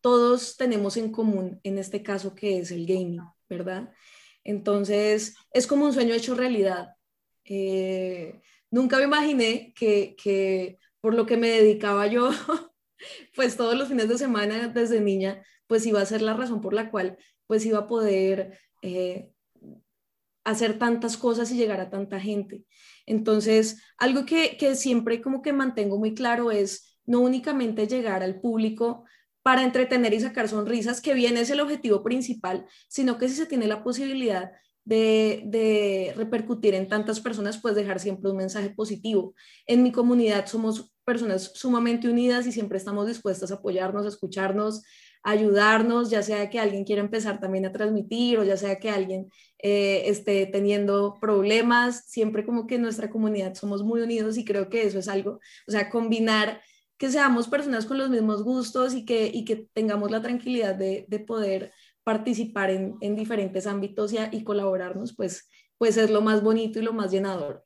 todos 0.00 0.56
tenemos 0.56 0.96
en 0.96 1.10
común, 1.10 1.60
en 1.62 1.78
este 1.78 2.02
caso 2.02 2.34
que 2.34 2.58
es 2.58 2.70
el 2.70 2.86
gaming, 2.86 3.20
¿verdad? 3.48 3.92
Entonces, 4.44 5.36
es 5.52 5.66
como 5.66 5.84
un 5.84 5.92
sueño 5.92 6.14
hecho 6.14 6.34
realidad. 6.34 6.94
Eh, 7.44 8.40
nunca 8.70 8.98
me 8.98 9.04
imaginé 9.04 9.72
que, 9.74 10.16
que, 10.22 10.78
por 11.00 11.14
lo 11.14 11.26
que 11.26 11.36
me 11.36 11.48
dedicaba 11.48 12.06
yo, 12.06 12.30
pues 13.34 13.56
todos 13.56 13.76
los 13.76 13.88
fines 13.88 14.08
de 14.08 14.18
semana 14.18 14.68
desde 14.68 15.00
niña, 15.00 15.42
pues 15.66 15.86
iba 15.86 16.00
a 16.00 16.06
ser 16.06 16.22
la 16.22 16.34
razón 16.34 16.60
por 16.60 16.74
la 16.74 16.90
cual 16.90 17.18
pues 17.46 17.64
iba 17.64 17.78
a 17.78 17.86
poder 17.86 18.58
eh, 18.82 19.30
hacer 20.44 20.78
tantas 20.78 21.16
cosas 21.16 21.50
y 21.50 21.56
llegar 21.56 21.80
a 21.80 21.90
tanta 21.90 22.20
gente. 22.20 22.64
Entonces, 23.06 23.82
algo 23.98 24.24
que, 24.24 24.56
que 24.56 24.74
siempre 24.76 25.20
como 25.20 25.42
que 25.42 25.52
mantengo 25.52 25.98
muy 25.98 26.14
claro 26.14 26.50
es 26.50 26.98
no 27.06 27.20
únicamente 27.20 27.86
llegar 27.86 28.22
al 28.22 28.40
público 28.40 29.04
para 29.48 29.62
entretener 29.62 30.12
y 30.12 30.20
sacar 30.20 30.46
sonrisas, 30.46 31.00
que 31.00 31.14
bien 31.14 31.38
es 31.38 31.48
el 31.48 31.60
objetivo 31.60 32.02
principal, 32.02 32.66
sino 32.86 33.16
que 33.16 33.30
si 33.30 33.34
se 33.34 33.46
tiene 33.46 33.66
la 33.66 33.82
posibilidad 33.82 34.52
de, 34.84 35.42
de, 35.46 36.12
repercutir 36.16 36.74
en 36.74 36.86
tantas 36.86 37.18
personas, 37.18 37.56
pues 37.56 37.74
dejar 37.74 37.98
siempre 37.98 38.30
un 38.30 38.36
mensaje 38.36 38.68
positivo. 38.68 39.34
En 39.66 39.82
mi 39.82 39.90
comunidad 39.90 40.44
somos 40.44 40.92
personas 41.02 41.52
sumamente 41.54 42.10
unidas 42.10 42.46
y 42.46 42.52
siempre 42.52 42.76
estamos 42.76 43.06
dispuestas 43.06 43.50
a 43.50 43.54
apoyarnos, 43.54 44.04
a 44.04 44.08
escucharnos, 44.08 44.82
a 45.22 45.30
ayudarnos, 45.30 46.10
ya 46.10 46.22
sea 46.22 46.50
que 46.50 46.60
alguien 46.60 46.84
quiera 46.84 47.00
empezar 47.00 47.40
también 47.40 47.64
a 47.64 47.72
transmitir 47.72 48.38
o 48.38 48.44
ya 48.44 48.58
sea 48.58 48.78
que 48.78 48.90
alguien 48.90 49.30
eh, 49.62 50.02
esté 50.10 50.44
teniendo 50.44 51.16
problemas, 51.22 52.04
siempre 52.04 52.44
como 52.44 52.66
que 52.66 52.74
en 52.74 52.82
nuestra 52.82 53.08
comunidad 53.08 53.54
somos 53.54 53.82
muy 53.82 54.02
unidos 54.02 54.36
y 54.36 54.44
creo 54.44 54.68
que 54.68 54.82
eso 54.82 54.98
es 54.98 55.08
algo, 55.08 55.40
o 55.66 55.70
sea, 55.70 55.88
combinar 55.88 56.60
que 56.98 57.10
seamos 57.10 57.48
personas 57.48 57.86
con 57.86 57.96
los 57.96 58.10
mismos 58.10 58.42
gustos 58.42 58.94
y 58.94 59.04
que, 59.04 59.30
y 59.32 59.44
que 59.44 59.68
tengamos 59.72 60.10
la 60.10 60.20
tranquilidad 60.20 60.74
de, 60.74 61.06
de 61.08 61.20
poder 61.20 61.72
participar 62.02 62.70
en, 62.70 62.96
en 63.00 63.14
diferentes 63.14 63.66
ámbitos 63.66 64.12
y, 64.12 64.18
y, 64.32 64.42
colaborarnos, 64.42 65.14
pues, 65.14 65.48
pues 65.78 65.96
es 65.96 66.10
lo 66.10 66.20
más 66.20 66.42
bonito 66.42 66.78
y 66.78 66.82
lo 66.82 66.92
más 66.92 67.12
llenador. 67.12 67.64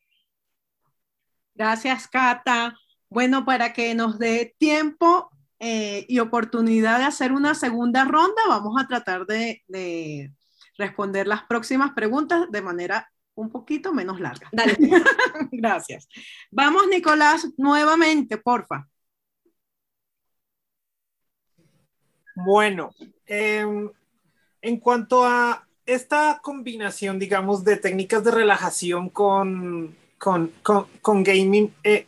Gracias, 1.54 2.06
Cata. 2.08 2.76
Bueno, 3.08 3.44
para 3.44 3.72
que 3.72 3.94
nos 3.94 4.18
dé 4.18 4.54
tiempo 4.58 5.30
eh, 5.58 6.04
y 6.08 6.18
oportunidad 6.18 6.98
de 6.98 7.04
hacer 7.04 7.32
una 7.32 7.54
segunda 7.54 8.04
ronda, 8.04 8.42
vamos 8.48 8.80
a 8.80 8.86
tratar 8.86 9.26
de, 9.26 9.62
de 9.68 10.32
responder 10.76 11.26
las 11.26 11.44
próximas 11.44 11.92
preguntas 11.92 12.50
de 12.50 12.62
manera 12.62 13.08
un 13.34 13.50
poquito 13.50 13.94
menos 13.94 14.20
larga. 14.20 14.48
Dale. 14.52 14.76
Gracias. 15.52 16.08
Vamos, 16.50 16.86
Nicolás, 16.88 17.48
nuevamente, 17.56 18.36
porfa. 18.38 18.88
Bueno, 22.34 22.94
eh, 23.26 23.64
en 24.62 24.76
cuanto 24.78 25.24
a 25.24 25.66
esta 25.86 26.40
combinación, 26.42 27.18
digamos, 27.18 27.64
de 27.64 27.76
técnicas 27.76 28.24
de 28.24 28.30
relajación 28.30 29.08
con, 29.10 29.96
con, 30.18 30.52
con, 30.62 31.22
gaming, 31.22 31.74
eh, 31.82 32.06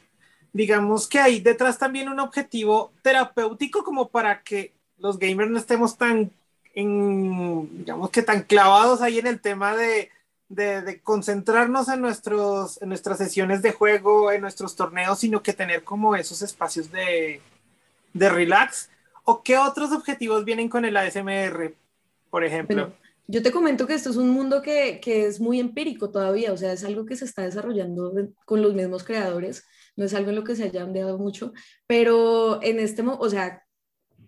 digamos 0.52 1.08
que 1.08 1.18
hay 1.18 1.40
detrás 1.40 1.78
también 1.78 2.08
un 2.08 2.20
objetivo 2.20 2.92
terapéutico 3.02 3.82
como 3.82 4.08
para 4.08 4.42
que 4.42 4.72
los 4.98 5.18
gamers 5.18 5.50
no 5.50 5.58
estemos 5.58 5.98
tan, 5.98 6.30
digamos 6.74 8.10
que 8.10 8.22
tan 8.22 8.42
clavados 8.42 9.02
ahí 9.02 9.18
en 9.18 9.26
el 9.26 9.40
tema 9.40 9.76
de, 9.76 10.10
de, 10.48 10.82
de, 10.82 11.00
concentrarnos 11.00 11.88
en, 11.88 12.00
nuestros, 12.00 12.80
en 12.80 12.88
nuestras 12.88 13.18
sesiones 13.18 13.62
de 13.62 13.72
juego, 13.72 14.30
en 14.30 14.40
nuestros 14.40 14.76
torneos, 14.76 15.18
sino 15.18 15.42
que 15.42 15.52
tener 15.52 15.82
como 15.82 16.14
esos 16.14 16.42
espacios 16.42 16.90
de, 16.90 17.42
de 18.12 18.28
relax. 18.28 18.90
¿O 19.24 19.42
qué 19.42 19.56
otros 19.58 19.92
objetivos 19.92 20.44
vienen 20.44 20.68
con 20.68 20.84
el 20.84 20.96
ASMR, 20.96 21.74
por 22.30 22.44
ejemplo? 22.44 22.92
Yo 23.26 23.42
te 23.42 23.50
comento 23.50 23.86
que 23.86 23.94
esto 23.94 24.10
es 24.10 24.16
un 24.16 24.28
mundo 24.28 24.60
que, 24.60 25.00
que, 25.00 25.26
es 25.26 25.40
muy 25.40 25.58
empírico 25.58 26.10
todavía, 26.10 26.52
o 26.52 26.56
sea, 26.58 26.72
es 26.72 26.84
algo 26.84 27.06
que 27.06 27.16
se 27.16 27.24
está 27.24 27.42
desarrollando 27.42 28.12
con 28.44 28.60
los 28.60 28.74
mismos 28.74 29.02
creadores, 29.02 29.64
no 29.96 30.04
es 30.04 30.12
algo 30.12 30.28
en 30.28 30.36
lo 30.36 30.44
que 30.44 30.54
se 30.54 30.64
haya 30.64 30.82
ampliado 30.82 31.16
mucho, 31.16 31.54
pero 31.86 32.62
en 32.62 32.78
este, 32.78 33.02
o 33.02 33.30
sea, 33.30 33.62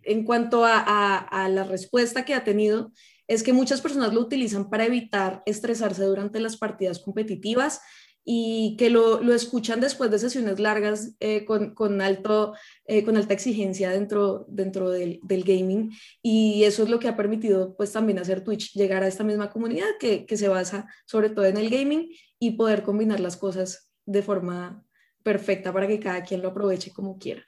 en 0.03 0.25
cuanto 0.25 0.65
a, 0.65 0.79
a, 0.79 1.19
a 1.19 1.49
la 1.51 1.65
respuesta 1.65 2.25
que 2.25 2.33
ha 2.33 2.43
tenido, 2.43 2.91
es 3.29 3.43
que 3.43 3.53
muchas 3.53 3.83
personas 3.83 4.15
lo 4.15 4.21
utilizan 4.21 4.71
para 4.71 4.87
evitar 4.87 5.43
estresarse 5.45 6.05
durante 6.05 6.41
las 6.41 6.57
partidas 6.57 7.01
competitivas 7.01 7.83
y 8.29 8.75
que 8.77 8.91
lo, 8.91 9.23
lo, 9.23 9.33
escuchan 9.33 9.81
después 9.81 10.11
de 10.11 10.19
sesiones 10.19 10.59
largas 10.59 11.15
eh, 11.21 11.45
con, 11.45 11.75
con, 11.75 12.01
alto, 12.01 12.55
eh, 12.85 13.05
con 13.05 13.17
alta 13.17 13.33
exigencia 13.33 13.91
dentro, 13.91 14.45
dentro 14.49 14.91
del, 14.91 15.21
del, 15.23 15.45
gaming 15.45 15.93
y 16.23 16.65
eso 16.65 16.83
es 16.83 16.89
lo 16.89 16.99
que 16.99 17.07
ha 17.07 17.17
permitido 17.17 17.77
pues 17.77 17.93
también 17.93 18.19
hacer 18.19 18.43
Twitch 18.43 18.73
llegar 18.73 19.05
a 19.05 19.07
esta 19.07 19.23
misma 19.23 19.49
comunidad 19.51 19.87
que, 20.01 20.27
que 20.27 20.37
se 20.37 20.49
basa 20.49 20.93
sobre 21.05 21.31
todo 21.31 21.45
en 21.45 21.57
el 21.57 21.71
gaming 21.71 22.11
y 22.41 22.57
poder 22.57 22.83
combinar 22.83 23.21
las 23.21 23.37
cosas 23.37 23.93
de 24.07 24.23
forma 24.23 24.85
perfecta 25.23 25.73
para 25.73 25.87
que 25.87 26.01
cada 26.01 26.25
quien 26.25 26.43
lo 26.43 26.49
aproveche 26.49 26.93
como 26.93 27.19
quiera. 27.19 27.45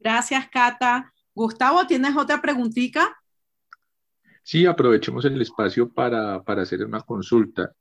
Gracias, 0.00 0.48
Cata. 0.48 1.12
Gustavo, 1.34 1.86
¿tienes 1.86 2.16
otra 2.16 2.40
preguntita? 2.40 3.14
Sí, 4.42 4.64
aprovechemos 4.64 5.24
el 5.26 5.40
espacio 5.40 5.92
para, 5.92 6.42
para 6.42 6.62
hacer 6.62 6.84
una 6.84 7.02
consulta. 7.02 7.72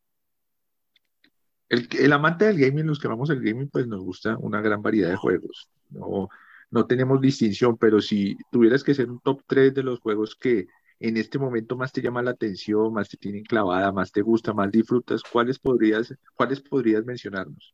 El, 1.71 2.11
amante 2.11 2.43
del 2.43 2.59
gaming, 2.59 2.85
los 2.85 2.99
que 2.99 3.07
amamos 3.07 3.29
el 3.29 3.41
gaming, 3.41 3.69
pues 3.69 3.87
nos 3.87 4.01
gusta 4.01 4.35
una 4.37 4.59
gran 4.59 4.81
variedad 4.81 5.09
de 5.09 5.15
juegos. 5.15 5.69
No, 5.89 6.27
no 6.69 6.85
tenemos 6.85 7.21
distinción, 7.21 7.77
pero 7.77 8.01
si 8.01 8.35
tuvieras 8.51 8.83
que 8.83 8.93
ser 8.93 9.09
un 9.09 9.21
top 9.21 9.41
3 9.47 9.73
de 9.73 9.81
los 9.81 10.01
juegos 10.01 10.35
que 10.35 10.67
en 10.99 11.15
este 11.15 11.39
momento 11.39 11.77
más 11.77 11.93
te 11.93 12.01
llama 12.01 12.21
la 12.21 12.31
atención, 12.31 12.91
más 12.91 13.07
te 13.07 13.15
tienen 13.15 13.45
clavada, 13.45 13.89
más 13.93 14.11
te 14.11 14.21
gusta, 14.21 14.53
más 14.53 14.69
disfrutas, 14.69 15.23
¿cuáles 15.23 15.59
podrías, 15.59 16.13
cuáles 16.35 16.59
podrías 16.59 17.05
mencionarnos? 17.05 17.73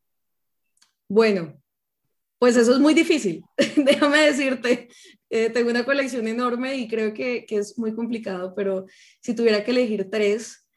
Bueno, 1.10 1.60
pues 2.38 2.56
eso 2.56 2.74
es 2.74 2.80
muy 2.80 2.94
difícil, 2.94 3.44
déjame 3.78 4.20
decirte. 4.20 4.90
Eh, 5.32 5.50
tengo 5.50 5.72
una 5.72 5.86
colección 5.86 6.28
enorme 6.28 6.76
y 6.76 6.88
creo 6.88 7.16
que, 7.16 7.48
que, 7.48 7.58
es 7.58 7.80
muy 7.80 7.96
complicado, 7.96 8.54
pero 8.56 8.86
si 9.22 9.34
tuviera 9.34 9.64
que 9.64 9.72
elegir 9.72 10.08
tres, 10.12 10.68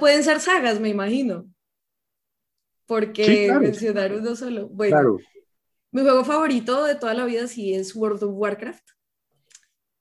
pueden 0.00 0.24
ser 0.24 0.40
sagas, 0.40 0.80
me 0.80 0.88
imagino 0.88 1.46
porque 2.90 3.24
sí, 3.24 3.44
claro. 3.44 3.60
mencionar 3.60 4.12
uno 4.12 4.34
solo. 4.34 4.68
Bueno, 4.68 4.96
claro. 4.96 5.18
mi 5.92 6.02
juego 6.02 6.24
favorito 6.24 6.84
de 6.84 6.96
toda 6.96 7.14
la 7.14 7.24
vida 7.24 7.46
sí 7.46 7.72
es 7.72 7.94
World 7.94 8.24
of 8.24 8.32
Warcraft. 8.34 8.82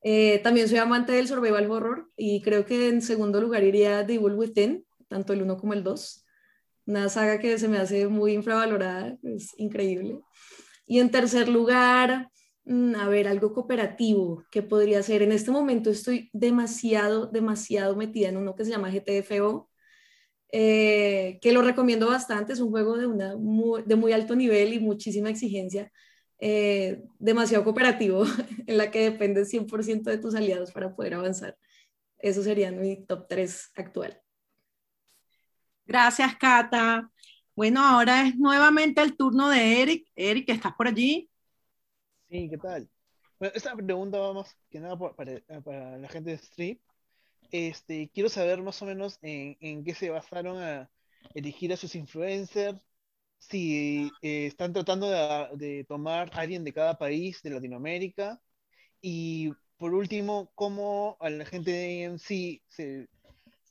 Eh, 0.02 0.40
también 0.40 0.68
soy 0.68 0.80
amante 0.80 1.12
del 1.12 1.28
survival 1.28 1.70
horror 1.70 2.10
y 2.18 2.42
creo 2.42 2.66
que 2.66 2.88
en 2.90 3.04
segundo 3.04 3.40
lugar 3.42 3.64
iría 3.64 4.04
The 4.08 4.16
Evil 4.16 4.34
Within, 4.34 4.88
tanto 5.08 5.34
el 5.34 5.44
1 5.44 5.58
como 5.58 5.74
el 5.74 5.84
2. 5.84 6.26
Una 6.88 7.10
saga 7.10 7.38
que 7.38 7.60
se 7.60 7.68
me 7.68 7.78
hace 7.78 8.08
muy 8.08 8.34
infravalorada, 8.34 9.16
es 9.22 9.54
increíble. 9.60 10.22
Y 10.88 10.98
en 10.98 11.12
tercer 11.12 11.48
lugar, 11.48 12.32
mm, 12.66 12.96
a 12.96 13.08
ver, 13.08 13.28
algo 13.28 13.54
cooperativo 13.54 14.46
que 14.50 14.64
podría 14.64 15.04
ser. 15.04 15.22
En 15.22 15.32
este 15.32 15.52
momento 15.52 15.92
estoy 15.92 16.32
demasiado, 16.34 17.28
demasiado 17.28 17.96
metida 17.96 18.30
en 18.30 18.38
uno 18.38 18.56
que 18.56 18.66
se 18.66 18.72
llama 18.72 18.90
GTFO 18.90 19.69
eh, 20.52 21.38
que 21.42 21.52
lo 21.52 21.62
recomiendo 21.62 22.08
bastante, 22.08 22.54
es 22.54 22.60
un 22.60 22.72
juego 22.72 22.98
de, 22.98 23.06
una, 23.06 23.36
muy, 23.36 23.84
de 23.84 23.96
muy 23.96 24.14
alto 24.14 24.36
nivel 24.36 24.74
y 24.74 24.80
muchísima 24.80 25.30
exigencia, 25.30 25.92
eh, 26.40 27.04
demasiado 27.20 27.64
cooperativo, 27.64 28.24
en 28.68 28.78
la 28.78 28.90
que 28.92 29.12
dependes 29.12 29.50
100% 29.50 30.04
de 30.10 30.18
tus 30.18 30.36
aliados 30.36 30.72
para 30.72 30.96
poder 30.96 31.14
avanzar. 31.14 31.58
Eso 32.18 32.44
sería 32.44 32.72
mi 32.72 33.06
top 33.06 33.28
3 33.28 33.72
actual. 33.76 34.22
Gracias, 35.86 36.36
Cata. 36.36 37.10
Bueno, 37.56 37.84
ahora 37.84 38.28
es 38.28 38.36
nuevamente 38.36 39.02
el 39.02 39.18
turno 39.18 39.50
de 39.50 39.82
Eric. 39.82 40.08
Eric, 40.16 40.50
¿estás 40.50 40.74
por 40.74 40.88
allí? 40.88 41.30
Sí, 42.30 42.50
¿qué 42.50 42.58
tal? 42.58 42.90
Bueno, 43.40 43.54
esta 43.56 43.76
pregunta 43.76 44.18
va 44.18 44.34
más 44.34 44.56
que 44.70 44.80
nada 44.80 44.98
para, 44.98 45.40
para 45.64 45.98
la 45.98 46.08
gente 46.10 46.32
de 46.32 46.38
Strip. 46.38 46.82
Este, 47.52 48.10
quiero 48.14 48.30
saber 48.30 48.62
más 48.62 48.82
o 48.82 48.86
menos 48.86 49.20
en, 49.22 49.58
en 49.62 49.84
qué 49.84 49.94
se 49.96 50.10
basaron 50.10 50.58
a 50.62 50.90
elegir 51.34 51.74
a 51.74 51.78
sus 51.78 51.96
influencers, 51.96 52.80
si 53.40 54.12
eh, 54.22 54.48
están 54.48 54.74
tratando 54.74 55.10
de, 55.10 55.50
de, 55.58 55.84
tomar 55.86 56.30
a 56.34 56.42
alguien 56.42 56.64
de 56.64 56.74
cada 56.74 56.98
país 56.98 57.42
de 57.44 57.52
Latinoamérica 57.52 58.42
y 59.02 59.54
por 59.80 59.94
último, 59.94 60.52
cómo 60.56 61.18
a 61.22 61.30
la 61.30 61.46
gente 61.46 61.72
de 61.72 62.06
AMC 62.06 62.62
se, 62.68 63.08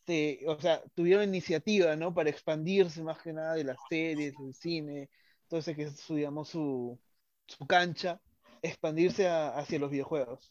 se, 0.06 0.40
o 0.46 0.58
sea, 0.60 0.82
tuvieron 0.94 1.24
iniciativa, 1.24 1.96
¿no? 1.96 2.14
Para 2.14 2.30
expandirse 2.30 3.02
más 3.02 3.20
que 3.22 3.32
nada 3.34 3.54
de 3.54 3.64
las 3.64 3.78
series, 3.90 4.34
del 4.38 4.54
cine, 4.54 5.10
entonces 5.42 5.76
que 5.76 5.82
es, 5.84 6.08
digamos, 6.08 6.48
su, 6.48 6.98
su 7.46 7.66
cancha, 7.66 8.20
expandirse 8.62 9.28
hacia 9.28 9.78
los 9.78 9.90
videojuegos. 9.90 10.50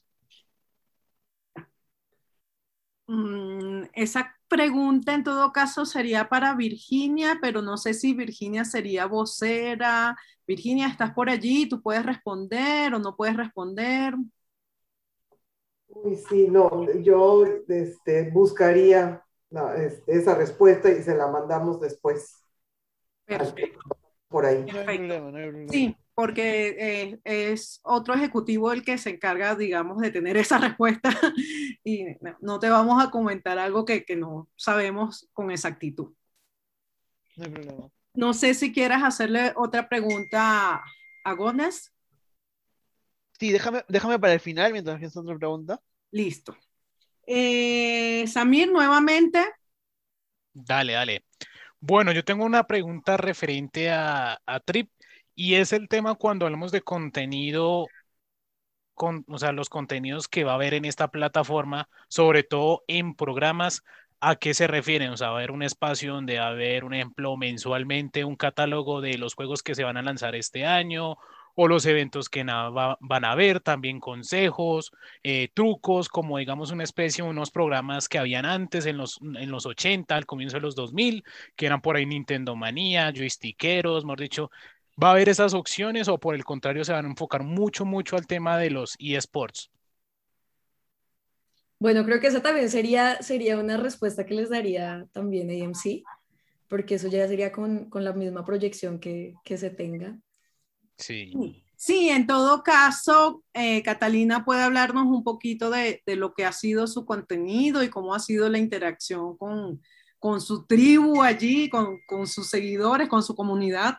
Mm, 3.07 3.83
esa 3.93 4.35
pregunta 4.49 5.13
en 5.13 5.23
todo 5.23 5.51
caso 5.53 5.85
sería 5.85 6.27
para 6.27 6.55
Virginia, 6.55 7.39
pero 7.41 7.61
no 7.61 7.77
sé 7.77 7.93
si 7.93 8.13
Virginia 8.13 8.65
sería 8.65 9.05
vocera. 9.05 10.15
Virginia, 10.45 10.87
¿estás 10.87 11.13
por 11.13 11.29
allí? 11.29 11.67
¿Tú 11.67 11.81
puedes 11.81 12.05
responder 12.05 12.93
o 12.93 12.99
no 12.99 13.15
puedes 13.15 13.35
responder? 13.35 14.13
Uy, 15.87 16.15
sí, 16.15 16.47
no, 16.49 16.91
yo 17.01 17.45
este, 17.67 18.29
buscaría 18.29 19.23
la, 19.49 19.75
este, 19.77 20.17
esa 20.17 20.35
respuesta 20.35 20.89
y 20.91 21.01
se 21.01 21.15
la 21.15 21.27
mandamos 21.27 21.79
después. 21.79 22.43
Perfecto. 23.25 23.79
Por 24.27 24.45
ahí. 24.45 24.65
No 24.65 24.79
hay 24.79 24.97
problema, 24.97 25.31
no 25.31 25.37
hay 25.37 25.47
problema. 25.47 25.71
Sí, 25.71 25.97
porque 26.17 26.75
eh, 26.79 27.19
es 27.25 27.79
otro 27.83 28.15
ejecutivo 28.15 28.71
el 28.71 28.83
que 28.83 28.97
se 28.97 29.12
encarga, 29.12 29.53
digamos, 29.53 30.00
de 30.00 30.09
tener 30.09 30.36
esa 30.36 30.57
respuesta 30.57 31.12
y 31.83 32.05
no 32.41 32.57
te 32.57 32.71
vamos 32.71 33.03
a 33.03 33.12
comentar 33.12 33.59
algo 33.59 33.86
que, 33.86 34.03
que 34.03 34.15
no 34.15 34.50
sabemos 34.55 35.29
con 35.31 35.51
exactitud. 35.51 36.15
No 37.36 37.43
hay 37.43 37.51
problema. 37.51 37.91
No 38.15 38.33
sé 38.33 38.55
si 38.55 38.74
quieras 38.74 39.03
hacerle 39.03 39.53
otra 39.55 39.88
pregunta 39.88 40.83
a 41.24 41.33
Gómez. 41.33 41.93
Sí, 43.39 43.51
déjame, 43.51 43.86
déjame 43.88 44.17
para 44.17 44.33
el 44.33 44.39
final 44.39 44.71
mientras 44.71 44.97
pienso 44.97 45.21
otra 45.21 45.38
pregunta. 45.38 45.79
Listo. 46.09 46.57
Eh, 47.27 48.25
Samir, 48.25 48.71
nuevamente. 48.71 49.45
Dale, 50.51 50.93
dale. 50.93 51.25
Bueno, 51.79 52.12
yo 52.12 52.25
tengo 52.25 52.43
una 52.43 52.65
pregunta 52.65 53.17
referente 53.17 53.91
a, 53.91 54.41
a 54.47 54.59
Trip 54.62 54.89
y 55.38 55.56
es 55.56 55.72
el 55.74 55.88
tema 55.88 56.15
cuando 56.15 56.46
hablamos 56.46 56.74
de 56.74 56.82
contenido, 56.82 57.94
con, 58.94 59.24
o 59.27 59.38
sea, 59.38 59.51
los 59.51 59.70
contenidos 59.70 60.27
que 60.27 60.44
va 60.44 60.53
a 60.53 60.56
haber 60.56 60.74
en 60.74 60.86
esta 60.86 61.10
plataforma, 61.10 61.88
sobre 62.10 62.44
todo 62.44 62.84
en 62.88 63.13
programas, 63.13 63.84
¿a 64.20 64.36
qué 64.38 64.53
se 64.56 64.65
refieren? 64.67 65.12
O 65.12 65.17
sea, 65.17 65.29
va 65.29 65.36
a 65.36 65.38
haber 65.38 65.51
un 65.51 65.62
espacio 65.63 66.13
donde 66.13 66.39
va 66.39 66.46
a 66.48 66.50
haber, 66.50 66.84
un 66.84 66.96
ejemplo, 66.96 67.38
mensualmente 67.38 68.25
un 68.25 68.36
catálogo 68.36 69.00
de 69.01 69.17
los 69.20 69.36
juegos 69.36 69.62
que 69.62 69.75
se 69.75 69.84
van 69.84 69.98
a 69.98 70.01
lanzar 70.01 70.36
este 70.36 70.65
año 70.65 71.17
o 71.60 71.67
los 71.67 71.86
eventos 71.88 72.29
que 72.29 72.44
va, 72.44 72.98
van 73.00 73.25
a 73.25 73.32
haber, 73.32 73.60
también 73.62 74.00
consejos, 74.00 74.91
eh, 75.24 75.50
trucos, 75.56 76.08
como 76.08 76.38
digamos 76.38 76.70
una 76.72 76.84
especie, 76.84 77.24
unos 77.24 77.50
programas 77.50 78.08
que 78.10 78.20
habían 78.20 78.46
antes 78.46 78.86
en 78.86 78.98
los, 78.98 79.20
en 79.22 79.50
los 79.50 79.65
80, 79.65 80.15
al 80.15 80.27
comienzo 80.27 80.58
de 80.58 80.62
los 80.62 80.75
2000, 80.75 81.24
que 81.56 81.65
eran 81.65 81.82
por 81.82 81.96
ahí 81.96 82.06
Nintendo 82.06 82.56
Manía, 82.56 83.12
joystickeros, 83.12 84.06
mejor 84.06 84.20
dicho, 84.20 84.51
¿va 85.01 85.10
a 85.10 85.12
haber 85.12 85.30
esas 85.30 85.54
opciones 85.54 86.08
o 86.08 86.20
por 86.20 86.36
el 86.36 86.44
contrario 86.44 86.84
se 86.84 86.94
van 86.94 87.06
a 87.06 87.10
enfocar 87.10 87.44
mucho, 87.44 87.86
mucho 87.86 88.16
al 88.16 88.27
tema 88.27 88.57
de 88.57 88.70
los 88.70 88.96
eSports? 89.00 89.70
Bueno, 91.79 92.03
creo 92.05 92.20
que 92.20 92.27
esa 92.27 92.42
también 92.42 92.70
sería, 92.70 93.22
sería 93.22 93.57
una 93.57 93.77
respuesta 93.77 94.25
que 94.25 94.33
les 94.33 94.50
daría 94.50 95.07
también 95.12 95.50
AMC, 95.50 96.03
porque 96.68 96.96
eso 96.96 97.07
ya 97.07 97.27
sería 97.27 97.51
con, 97.51 97.90
con 97.90 98.03
la 98.03 98.14
misma 98.14 98.44
proyección 98.44 99.00
que, 99.00 99.36
que 99.44 99.57
se 99.57 99.70
tenga. 99.70 100.18
Sí. 100.98 101.64
Sí, 101.75 102.10
en 102.10 102.25
todo 102.25 102.64
caso, 102.64 103.44
eh, 103.53 103.83
Catalina 103.83 104.44
puede 104.44 104.64
hablarnos 104.64 105.05
un 105.05 105.24
poquito 105.24 105.70
de, 105.70 106.01
de, 106.07 106.16
lo 106.16 106.33
que 106.33 106.44
ha 106.44 106.51
sido 106.51 106.88
su 106.88 107.05
contenido 107.05 107.83
y 107.83 107.90
cómo 107.90 108.16
ha 108.16 108.20
sido 108.20 108.50
la 108.50 108.57
interacción 108.57 109.38
con, 109.38 109.79
con 110.18 110.42
su 110.42 110.66
tribu 110.66 111.22
allí, 111.22 111.70
con, 111.70 112.00
con, 112.07 112.25
sus 112.25 112.50
seguidores, 112.50 113.07
con 113.07 113.22
su 113.22 113.36
comunidad. 113.36 113.98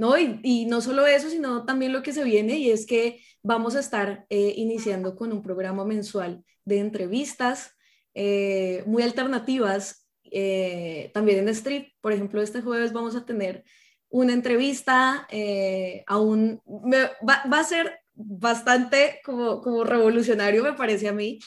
No, 0.00 0.16
y, 0.16 0.64
no 0.64 0.80
solo 0.80 1.06
eso, 1.06 1.28
sino 1.28 1.66
también 1.66 1.92
lo 1.92 2.02
que 2.02 2.14
se 2.14 2.24
viene 2.24 2.56
y 2.56 2.70
es 2.70 2.86
que 2.86 3.20
vamos 3.42 3.76
a 3.76 3.80
estar 3.80 4.24
eh, 4.30 4.54
iniciando 4.56 5.14
con 5.14 5.30
un 5.30 5.42
programa 5.42 5.84
mensual 5.84 6.42
de 6.64 6.78
entrevistas 6.78 7.76
eh, 8.14 8.82
muy 8.86 9.02
alternativas, 9.02 10.08
eh, 10.32 11.10
también 11.12 11.40
en 11.40 11.50
Street. 11.50 11.88
Por 12.00 12.14
ejemplo, 12.14 12.40
este 12.40 12.62
jueves 12.62 12.94
vamos 12.94 13.14
a 13.14 13.26
tener 13.26 13.62
una 14.08 14.32
entrevista 14.32 15.28
a 16.06 16.18
un... 16.18 16.62
Va, 16.66 17.42
va, 17.52 17.60
a 17.60 17.64
ser 17.64 18.00
bastante 18.14 19.20
como, 19.22 19.60
como, 19.60 19.84
revolucionario, 19.84 20.62
me 20.64 20.72
parece 20.72 21.08
a 21.08 21.12
mí. 21.12 21.40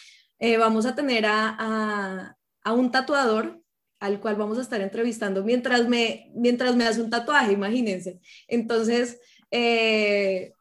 Vamos 0.59 0.85
a 0.85 0.93
tener 0.93 1.25
a, 1.25 2.37
a, 2.63 2.73
un 2.73 2.91
tatuador 2.91 3.62
al 4.03 4.19
cual 4.19 4.35
vamos 4.35 4.57
a 4.57 4.61
estar 4.61 4.81
entrevistando 4.81 5.45
mientras 5.45 5.87
me, 5.87 6.29
mientras 6.35 6.75
me 6.75 6.85
hace 6.85 7.01
un 7.01 7.09
tatuaje, 7.09 7.53
imagínense. 7.53 8.19
Entonces, 8.49 9.21
eh, 9.49 10.51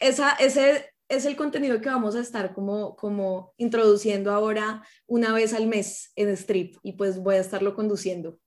esa, 0.00 0.32
ese 0.32 0.92
es 1.08 1.24
el 1.24 1.36
contenido 1.36 1.80
que 1.80 1.88
vamos 1.88 2.16
a 2.16 2.20
estar 2.20 2.52
como, 2.52 2.96
como 2.96 3.54
introduciendo 3.56 4.32
ahora 4.32 4.82
una 5.06 5.32
vez 5.32 5.54
al 5.54 5.68
mes 5.68 6.10
en 6.16 6.30
Strip 6.30 6.76
y 6.82 6.94
pues 6.94 7.20
voy 7.20 7.36
a 7.36 7.40
estarlo 7.40 7.76
conduciendo. 7.76 8.40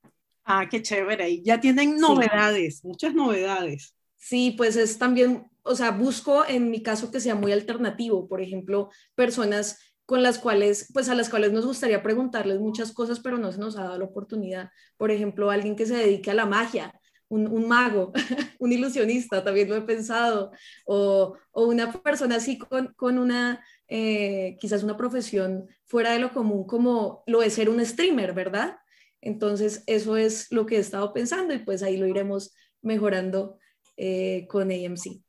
Ah, 0.43 0.67
qué 0.69 0.81
chévere. 0.81 1.29
Y 1.29 1.41
ya 1.41 1.61
tienen 1.61 1.95
novedades, 1.95 2.79
sí. 2.79 2.87
muchas 2.87 3.13
novedades. 3.13 3.95
Sí, 4.17 4.53
pues 4.57 4.75
es 4.75 4.97
también, 4.97 5.49
o 5.63 5.75
sea, 5.75 5.91
busco 5.91 6.45
en 6.45 6.69
mi 6.69 6.83
caso 6.83 7.09
que 7.09 7.21
sea 7.21 7.35
muy 7.35 7.53
alternativo. 7.53 8.27
Por 8.27 8.41
ejemplo, 8.41 8.89
personas 9.15 9.79
con 10.05 10.21
las 10.21 10.37
cuales, 10.37 10.89
pues 10.93 11.09
a 11.09 11.15
las 11.15 11.29
cuales 11.29 11.51
nos 11.51 11.65
gustaría 11.65 12.03
preguntarles 12.03 12.59
muchas 12.59 12.91
cosas, 12.91 13.19
pero 13.19 13.37
no 13.37 13.51
se 13.51 13.59
nos 13.59 13.77
ha 13.77 13.83
dado 13.83 13.99
la 13.99 14.05
oportunidad. 14.05 14.69
Por 14.97 15.11
ejemplo, 15.11 15.49
alguien 15.49 15.75
que 15.75 15.85
se 15.85 15.95
dedique 15.95 16.31
a 16.31 16.35
la 16.35 16.45
magia, 16.45 16.93
un, 17.27 17.67
mago, 17.67 18.13
un 18.59 18.71
ilusionista, 18.71 19.43
también 19.43 19.69
lo 19.69 19.75
he 19.75 19.81
pensado, 19.81 20.51
o, 20.85 21.35
una 21.53 21.91
persona 21.91 22.35
así 22.35 22.57
con, 22.57 22.93
una, 23.17 23.63
eh, 23.87 24.57
quizás 24.59 24.83
una 24.83 24.97
profesión 24.97 25.67
fuera 25.85 26.11
de 26.11 26.19
lo 26.19 26.33
común, 26.33 26.65
como 26.65 27.23
lo 27.25 27.41
es 27.41 27.53
ser 27.53 27.69
un 27.69 27.83
streamer, 27.83 28.33
¿verdad? 28.33 28.77
Entonces, 29.21 29.83
eso 29.87 30.17
es 30.17 30.51
lo 30.51 30.67
que 30.67 30.75
he 30.75 30.79
estado 30.79 31.13
pensando 31.13 31.53
y 31.53 31.59
pues 31.59 31.81
ahí 31.81 31.97
lo 31.97 32.05
iremos 32.05 32.53
mejorando 32.81 33.57
eh, 33.97 34.45
con 34.47 34.71
AMC. 34.71 35.19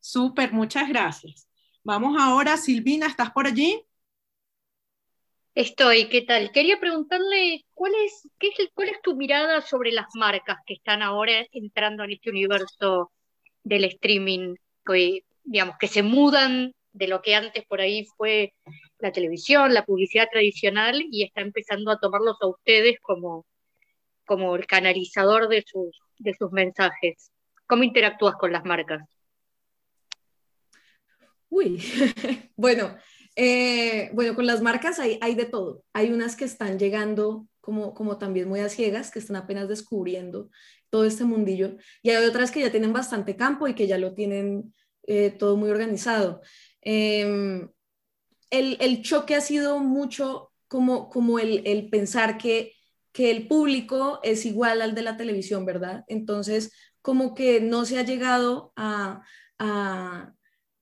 Súper, 0.00 0.52
muchas 0.52 0.88
gracias. 0.88 1.46
Vamos 1.82 2.16
ahora, 2.18 2.56
Silvina, 2.56 3.06
¿estás 3.06 3.30
por 3.30 3.46
allí? 3.46 3.84
Estoy, 5.54 6.08
¿qué 6.08 6.22
tal? 6.22 6.50
Quería 6.50 6.80
preguntarle 6.80 7.64
cuál 7.74 7.92
es, 8.04 8.28
qué 8.40 8.48
es, 8.48 8.70
cuál 8.74 8.88
es 8.88 9.00
tu 9.02 9.14
mirada 9.14 9.60
sobre 9.60 9.92
las 9.92 10.08
marcas 10.14 10.58
que 10.66 10.74
están 10.74 11.00
ahora 11.00 11.46
entrando 11.52 12.02
en 12.02 12.10
este 12.10 12.30
universo 12.30 13.12
del 13.62 13.84
streaming, 13.84 14.56
digamos, 15.44 15.76
que 15.78 15.86
se 15.86 16.02
mudan 16.02 16.74
de 16.92 17.06
lo 17.06 17.22
que 17.22 17.36
antes 17.36 17.64
por 17.66 17.80
ahí 17.80 18.04
fue 18.16 18.52
la 18.98 19.12
televisión, 19.12 19.72
la 19.72 19.84
publicidad 19.84 20.26
tradicional, 20.28 21.00
y 21.08 21.22
está 21.22 21.40
empezando 21.40 21.92
a 21.92 22.00
tomarlos 22.00 22.36
a 22.40 22.48
ustedes 22.48 22.98
como, 23.00 23.46
como 24.26 24.56
el 24.56 24.66
canalizador 24.66 25.46
de 25.46 25.62
sus, 25.64 25.96
de 26.18 26.34
sus 26.34 26.50
mensajes. 26.50 27.30
¿Cómo 27.66 27.84
interactúas 27.84 28.34
con 28.34 28.50
las 28.50 28.64
marcas? 28.64 29.02
Uy, 31.48 31.78
bueno, 32.56 32.96
eh, 33.36 34.10
bueno, 34.12 34.34
con 34.34 34.46
las 34.46 34.62
marcas 34.62 34.98
hay, 34.98 35.18
hay, 35.20 35.34
de 35.34 35.46
todo. 35.46 35.82
Hay 35.92 36.12
unas 36.12 36.36
que 36.36 36.44
están 36.44 36.78
llegando 36.78 37.46
como, 37.60 37.94
como 37.94 38.18
también 38.18 38.48
muy 38.48 38.60
a 38.60 38.68
ciegas, 38.68 39.10
que 39.10 39.18
están 39.18 39.36
apenas 39.36 39.68
descubriendo 39.68 40.50
todo 40.90 41.04
este 41.04 41.24
mundillo, 41.24 41.76
y 42.02 42.10
hay 42.10 42.24
otras 42.24 42.52
que 42.52 42.60
ya 42.60 42.70
tienen 42.70 42.92
bastante 42.92 43.36
campo 43.36 43.66
y 43.66 43.74
que 43.74 43.88
ya 43.88 43.98
lo 43.98 44.14
tienen 44.14 44.72
eh, 45.06 45.30
todo 45.30 45.56
muy 45.56 45.70
organizado. 45.70 46.40
Eh, 46.82 47.66
el, 48.50 48.76
el, 48.80 49.02
choque 49.02 49.34
ha 49.34 49.40
sido 49.40 49.80
mucho 49.80 50.52
como, 50.68 51.08
como 51.08 51.38
el, 51.38 51.66
el 51.66 51.88
pensar 51.90 52.38
que, 52.38 52.74
que, 53.12 53.30
el 53.30 53.48
público 53.48 54.20
es 54.22 54.46
igual 54.46 54.82
al 54.82 54.94
de 54.94 55.02
la 55.02 55.16
televisión, 55.16 55.64
¿verdad? 55.64 56.04
Entonces, 56.06 56.72
como 57.02 57.34
que 57.34 57.60
no 57.60 57.84
se 57.84 57.98
ha 57.98 58.02
llegado 58.02 58.72
a, 58.76 59.22
a 59.58 60.33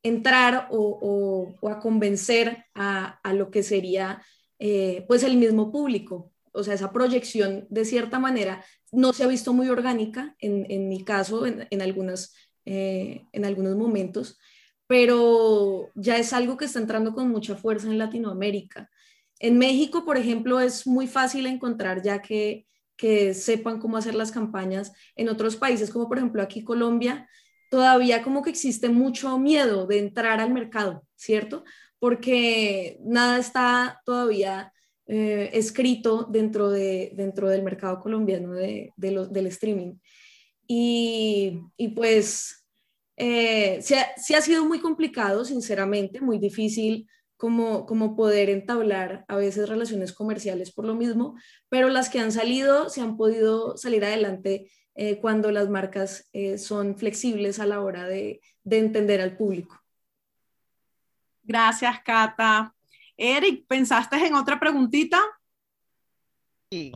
entrar 0.02 0.68
o, 0.70 1.56
o, 1.60 1.68
a 1.68 1.78
convencer 1.78 2.64
a, 2.74 3.20
a, 3.22 3.32
lo 3.34 3.50
que 3.50 3.62
sería 3.62 4.22
eh, 4.58 5.04
pues 5.06 5.22
el 5.22 5.36
mismo 5.36 5.70
público. 5.70 6.32
O 6.52 6.62
sea, 6.64 6.74
esa 6.74 6.92
proyección 6.92 7.66
de 7.70 7.84
cierta 7.84 8.18
manera 8.18 8.64
no 8.90 9.12
se 9.12 9.24
ha 9.24 9.26
visto 9.26 9.52
muy 9.52 9.68
orgánica 9.68 10.36
en, 10.38 10.66
en 10.68 10.88
mi 10.88 11.04
caso, 11.04 11.46
en, 11.46 11.66
en, 11.70 11.82
algunas, 11.82 12.34
eh, 12.66 13.24
en 13.32 13.44
algunos 13.44 13.76
momentos, 13.76 14.38
pero 14.86 15.90
ya 15.94 16.18
es 16.18 16.32
algo 16.32 16.56
que 16.56 16.66
está 16.66 16.78
entrando 16.78 17.14
con 17.14 17.30
mucha 17.30 17.56
fuerza 17.56 17.86
en 17.86 17.98
Latinoamérica. 17.98 18.90
En 19.38 19.56
México, 19.58 20.04
por 20.04 20.18
ejemplo, 20.18 20.60
es 20.60 20.86
muy 20.86 21.06
fácil 21.06 21.46
encontrar 21.46 22.02
ya 22.02 22.20
que, 22.20 22.66
que 22.96 23.34
sepan 23.34 23.80
cómo 23.80 23.96
hacer 23.96 24.14
las 24.14 24.30
campañas. 24.30 24.92
En 25.16 25.28
otros 25.28 25.56
países, 25.56 25.90
como 25.90 26.08
por 26.08 26.18
ejemplo 26.18 26.42
aquí 26.42 26.62
Colombia, 26.62 27.28
todavía 27.72 28.22
como 28.22 28.42
que 28.42 28.50
existe 28.50 28.90
mucho 28.90 29.38
miedo 29.38 29.86
de 29.86 29.98
entrar 29.98 30.40
al 30.40 30.52
mercado, 30.52 31.06
¿cierto? 31.16 31.64
Porque 31.98 32.98
nada 33.00 33.38
está 33.38 34.02
todavía 34.04 34.74
eh, 35.06 35.48
escrito 35.54 36.28
dentro, 36.30 36.68
de, 36.68 37.12
dentro 37.14 37.48
del 37.48 37.62
mercado 37.62 37.98
colombiano 37.98 38.52
de, 38.52 38.92
del 38.98 39.46
streaming. 39.46 39.94
Y, 40.66 41.60
y 41.78 41.88
pues 41.88 42.66
eh, 43.16 43.80
sí, 43.80 43.94
ha, 44.34 44.42
sido 44.42 44.66
muy 44.66 44.78
complicado, 44.78 45.42
sinceramente, 45.46 46.20
muy 46.20 46.38
difícil 46.38 47.08
como, 47.38 47.86
como 47.86 48.14
poder 48.14 48.50
entablar 48.50 49.24
a 49.28 49.36
veces 49.36 49.70
relaciones 49.70 50.12
comerciales 50.12 50.72
por 50.72 50.84
lo 50.84 50.94
mismo, 50.94 51.36
pero 51.70 51.88
las 51.88 52.10
que 52.10 52.20
han 52.20 52.32
salido 52.32 52.90
se 52.90 53.00
han 53.00 53.16
podido 53.16 53.78
salir 53.78 54.04
adelante 54.04 54.70
eh, 54.94 55.18
cuando 55.18 55.50
las 55.50 55.68
marcas 55.68 56.28
eh, 56.32 56.58
son 56.58 56.96
flexibles 56.96 57.60
a 57.60 57.66
la 57.66 57.80
hora 57.80 58.06
de, 58.06 58.40
de 58.64 58.78
entender 58.78 59.20
al 59.20 59.36
público. 59.36 59.80
Gracias, 61.42 62.00
Cata. 62.02 62.74
Eric, 63.16 63.66
¿pensaste 63.66 64.16
en 64.16 64.34
otra 64.34 64.58
preguntita? 64.58 65.20
Sí. 66.70 66.92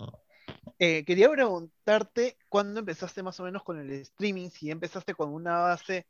Eh, 0.79 1.05
quería 1.05 1.31
preguntarte 1.31 2.37
cuándo 2.49 2.81
empezaste 2.81 3.23
más 3.23 3.39
o 3.41 3.45
menos 3.45 3.63
con 3.63 3.79
el 3.79 3.91
streaming, 3.93 4.51
si 4.51 4.71
empezaste 4.71 5.15
con 5.15 5.33
una 5.33 5.59
base 5.59 6.07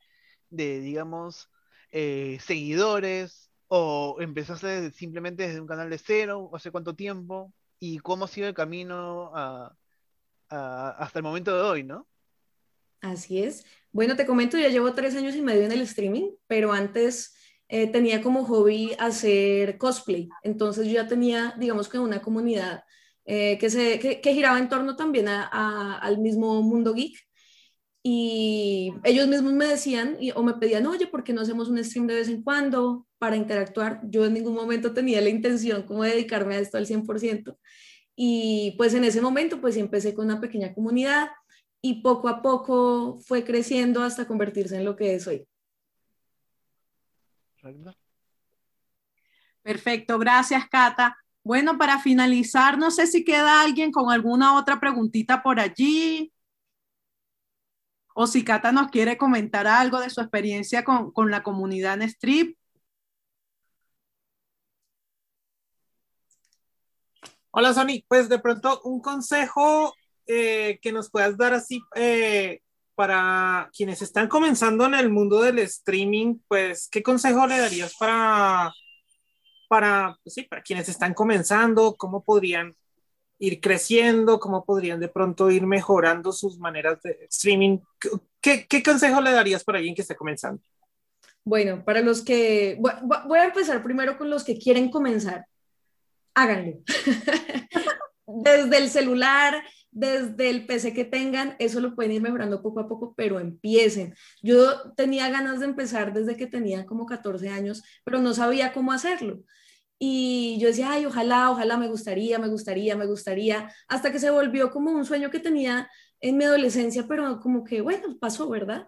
de, 0.51 0.81
digamos, 0.81 1.49
eh, 1.93 2.39
seguidores 2.41 3.51
o 3.69 4.17
empezaste 4.21 4.91
simplemente 4.91 5.47
desde 5.47 5.61
un 5.61 5.67
canal 5.67 5.91
de 5.91 5.99
cero, 5.99 6.51
hace 6.55 6.71
cuánto 6.71 6.95
tiempo 6.95 7.53
y 7.79 7.99
cómo 7.99 8.25
ha 8.25 8.29
sido 8.29 8.49
el 8.49 8.55
camino 8.55 9.31
a, 9.35 9.77
a, 10.49 10.91
hasta 10.91 11.19
el 11.19 11.23
momento 11.23 11.57
de 11.57 11.63
hoy, 11.63 11.83
¿no? 11.83 12.07
Así 13.01 13.43
es. 13.43 13.65
Bueno, 13.93 14.17
te 14.17 14.27
comento, 14.27 14.59
ya 14.59 14.69
llevo 14.69 14.93
tres 14.95 15.15
años 15.17 15.35
y 15.35 15.43
medio 15.43 15.63
en 15.63 15.73
el 15.73 15.81
streaming, 15.83 16.31
pero 16.47 16.73
antes 16.73 17.35
eh, 17.69 17.87
tenía 17.89 18.23
como 18.23 18.45
hobby 18.45 18.95
hacer 18.99 19.79
cosplay. 19.79 20.29
Entonces 20.43 20.87
yo 20.87 20.95
ya 20.95 21.07
tenía, 21.07 21.55
digamos 21.59 21.89
que 21.89 21.99
una 21.99 22.23
comunidad 22.23 22.85
eh, 23.25 23.59
que, 23.59 23.71
se, 23.71 23.99
que, 23.99 24.35
giraba 24.35 24.59
en 24.59 24.69
torno 24.69 24.95
también 24.97 25.27
al 25.29 26.19
mismo 26.19 26.63
mundo 26.63 26.95
geek. 26.95 27.17
Y 28.03 28.93
ellos 29.03 29.27
mismos 29.27 29.53
me 29.53 29.67
decían 29.67 30.17
y, 30.21 30.31
o 30.31 30.43
me 30.45 30.55
pedían, 30.55 30.87
oye, 30.87 31.09
¿por 31.09 31.25
qué 31.25 31.33
no 31.33 31.41
hacemos 31.41 31.69
un 31.69 31.83
stream 31.83 32.07
de 32.07 32.15
vez 32.15 32.29
en 32.29 32.43
cuando 32.43 33.09
para 33.19 33.35
interactuar? 33.35 34.01
Yo 34.05 34.25
en 34.25 34.35
ningún 34.35 34.55
momento 34.55 34.95
tenía 34.95 35.21
la 35.21 35.29
intención 35.29 35.83
como 35.83 36.05
de 36.05 36.11
dedicarme 36.11 36.55
a 36.55 36.61
esto 36.61 36.77
al 36.77 36.87
100%. 36.87 37.59
Y 38.17 38.75
pues 38.79 38.95
en 38.95 39.05
ese 39.05 39.21
momento 39.21 39.61
pues 39.61 39.77
empecé 39.77 40.15
con 40.15 40.25
una 40.25 40.41
pequeña 40.41 40.75
comunidad 40.75 41.29
y 41.83 42.01
poco 42.03 42.29
a 42.29 42.43
poco 42.43 43.19
fue 43.21 43.45
creciendo 43.45 44.03
hasta 44.03 44.27
convertirse 44.27 44.77
en 44.77 44.85
lo 44.85 44.97
que 44.97 45.15
es 45.15 45.27
hoy. 45.27 45.47
Perfecto, 49.63 50.19
gracias 50.19 50.67
Cata. 50.69 51.17
Bueno, 51.45 51.79
para 51.79 52.01
finalizar, 52.01 52.79
no 52.79 52.91
sé 52.91 53.07
si 53.07 53.25
queda 53.25 53.61
alguien 53.61 53.93
con 53.93 54.11
alguna 54.11 54.57
otra 54.57 54.81
preguntita 54.81 55.43
por 55.43 55.61
allí. 55.61 56.33
O 58.15 58.27
si 58.27 58.43
Cata 58.43 58.73
nos 58.73 58.89
quiere 58.89 59.19
comentar 59.19 59.67
algo 59.67 60.01
de 60.01 60.11
su 60.11 60.21
experiencia 60.21 60.85
con, 60.85 61.13
con 61.13 61.31
la 61.31 61.43
comunidad 61.43 62.01
en 62.01 62.09
Strip. 62.09 62.57
Hola, 67.59 67.73
Sony. 67.73 68.05
Pues 68.07 68.29
de 68.29 68.39
pronto 68.39 68.83
un 68.85 69.01
consejo 69.01 69.95
eh, 70.27 70.79
que 70.83 70.93
nos 70.93 71.11
puedas 71.11 71.39
dar 71.39 71.55
así 71.55 71.81
eh, 71.95 72.61
para 72.95 73.71
quienes 73.75 74.03
están 74.03 74.29
comenzando 74.29 74.85
en 74.85 74.93
el 74.93 75.09
mundo 75.09 75.41
del 75.41 75.61
streaming, 75.61 76.37
pues, 76.49 76.87
¿qué 76.93 77.03
consejo 77.03 77.47
le 77.47 77.57
darías 77.57 77.95
para, 77.99 78.75
para, 79.71 80.19
pues 80.23 80.35
sí, 80.35 80.43
para 80.43 80.61
quienes 80.61 80.91
están 80.91 81.15
comenzando? 81.15 81.97
¿Cómo 81.97 82.23
podrían 82.23 82.75
ir 83.39 83.59
creciendo? 83.63 84.39
¿Cómo 84.39 84.63
podrían 84.63 85.01
de 85.01 85.09
pronto 85.09 85.51
ir 85.51 85.67
mejorando 85.67 86.33
sus 86.33 86.59
maneras 86.59 87.01
de 87.01 87.27
streaming? 87.31 87.79
¿Qué, 88.43 88.67
qué 88.67 88.83
consejo 88.83 89.23
le 89.23 89.33
darías 89.33 89.65
para 89.65 89.79
alguien 89.79 89.95
que 89.95 90.03
esté 90.03 90.15
comenzando? 90.15 90.61
Bueno, 91.43 91.83
para 91.87 92.03
los 92.03 92.21
que, 92.21 92.79
voy 92.79 93.39
a 93.39 93.47
empezar 93.47 93.83
primero 93.83 94.19
con 94.19 94.29
los 94.29 94.45
que 94.45 94.59
quieren 94.59 94.91
comenzar. 94.91 95.47
Háganlo. 96.37 96.75
Desde 98.27 98.77
el 98.77 98.91
celular, 98.91 99.65
desde 99.91 100.51
el 100.51 100.67
PC 100.67 100.93
que 100.93 101.07
tengan, 101.07 101.57
eso 101.59 101.81
lo 101.81 101.95
pueden 101.95 102.13
ir 102.13 102.21
mejorando 102.21 102.61
poco 102.63 102.81
a 102.81 102.89
poco, 102.89 103.15
pero 103.17 103.41
empiecen. 103.41 104.15
Yo 104.43 104.93
tenía 104.93 105.31
ganas 105.31 105.61
de 105.61 105.67
empezar 105.67 106.13
desde 106.13 106.37
que 106.37 106.47
tenía 106.47 106.85
como 106.85 107.07
14 107.07 107.49
años, 107.49 107.83
pero 108.05 108.19
no 108.19 108.35
sabía 108.35 108.75
cómo 108.75 108.93
hacerlo. 108.93 109.43
Y 109.99 110.59
yo 110.61 110.69
decía, 110.69 110.91
ay, 110.93 111.07
ojalá, 111.07 111.51
ojalá 111.51 111.79
me 111.79 111.89
gustaría, 111.89 112.39
me 112.39 112.49
gustaría, 112.49 112.97
me 112.97 113.07
gustaría, 113.07 113.73
hasta 113.89 114.13
que 114.13 114.19
se 114.19 114.31
volvió 114.31 114.71
como 114.71 114.91
un 114.91 115.07
sueño 115.07 115.31
que 115.31 115.41
tenía 115.41 115.89
en 116.21 116.37
mi 116.37 116.45
adolescencia, 116.45 117.07
pero 117.09 117.41
como 117.41 117.65
que, 117.65 117.81
bueno, 117.81 118.19
pasó, 118.19 118.49
¿verdad? 118.51 118.87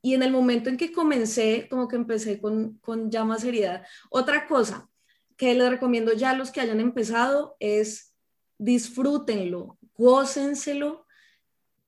Y 0.00 0.14
en 0.14 0.22
el 0.22 0.30
momento 0.32 0.70
en 0.70 0.78
que 0.78 0.92
comencé, 0.92 1.66
como 1.68 1.88
que 1.88 1.96
empecé 1.96 2.40
con, 2.40 2.78
con 2.78 3.10
ya 3.10 3.24
más 3.24 3.42
seriedad. 3.42 3.84
Otra 4.10 4.46
cosa 4.46 4.88
que 5.36 5.54
les 5.54 5.70
recomiendo 5.70 6.12
ya 6.12 6.30
a 6.30 6.36
los 6.36 6.50
que 6.50 6.60
hayan 6.60 6.80
empezado 6.80 7.56
es 7.60 8.14
disfrútenlo, 8.58 9.78
gócenselo 9.94 11.06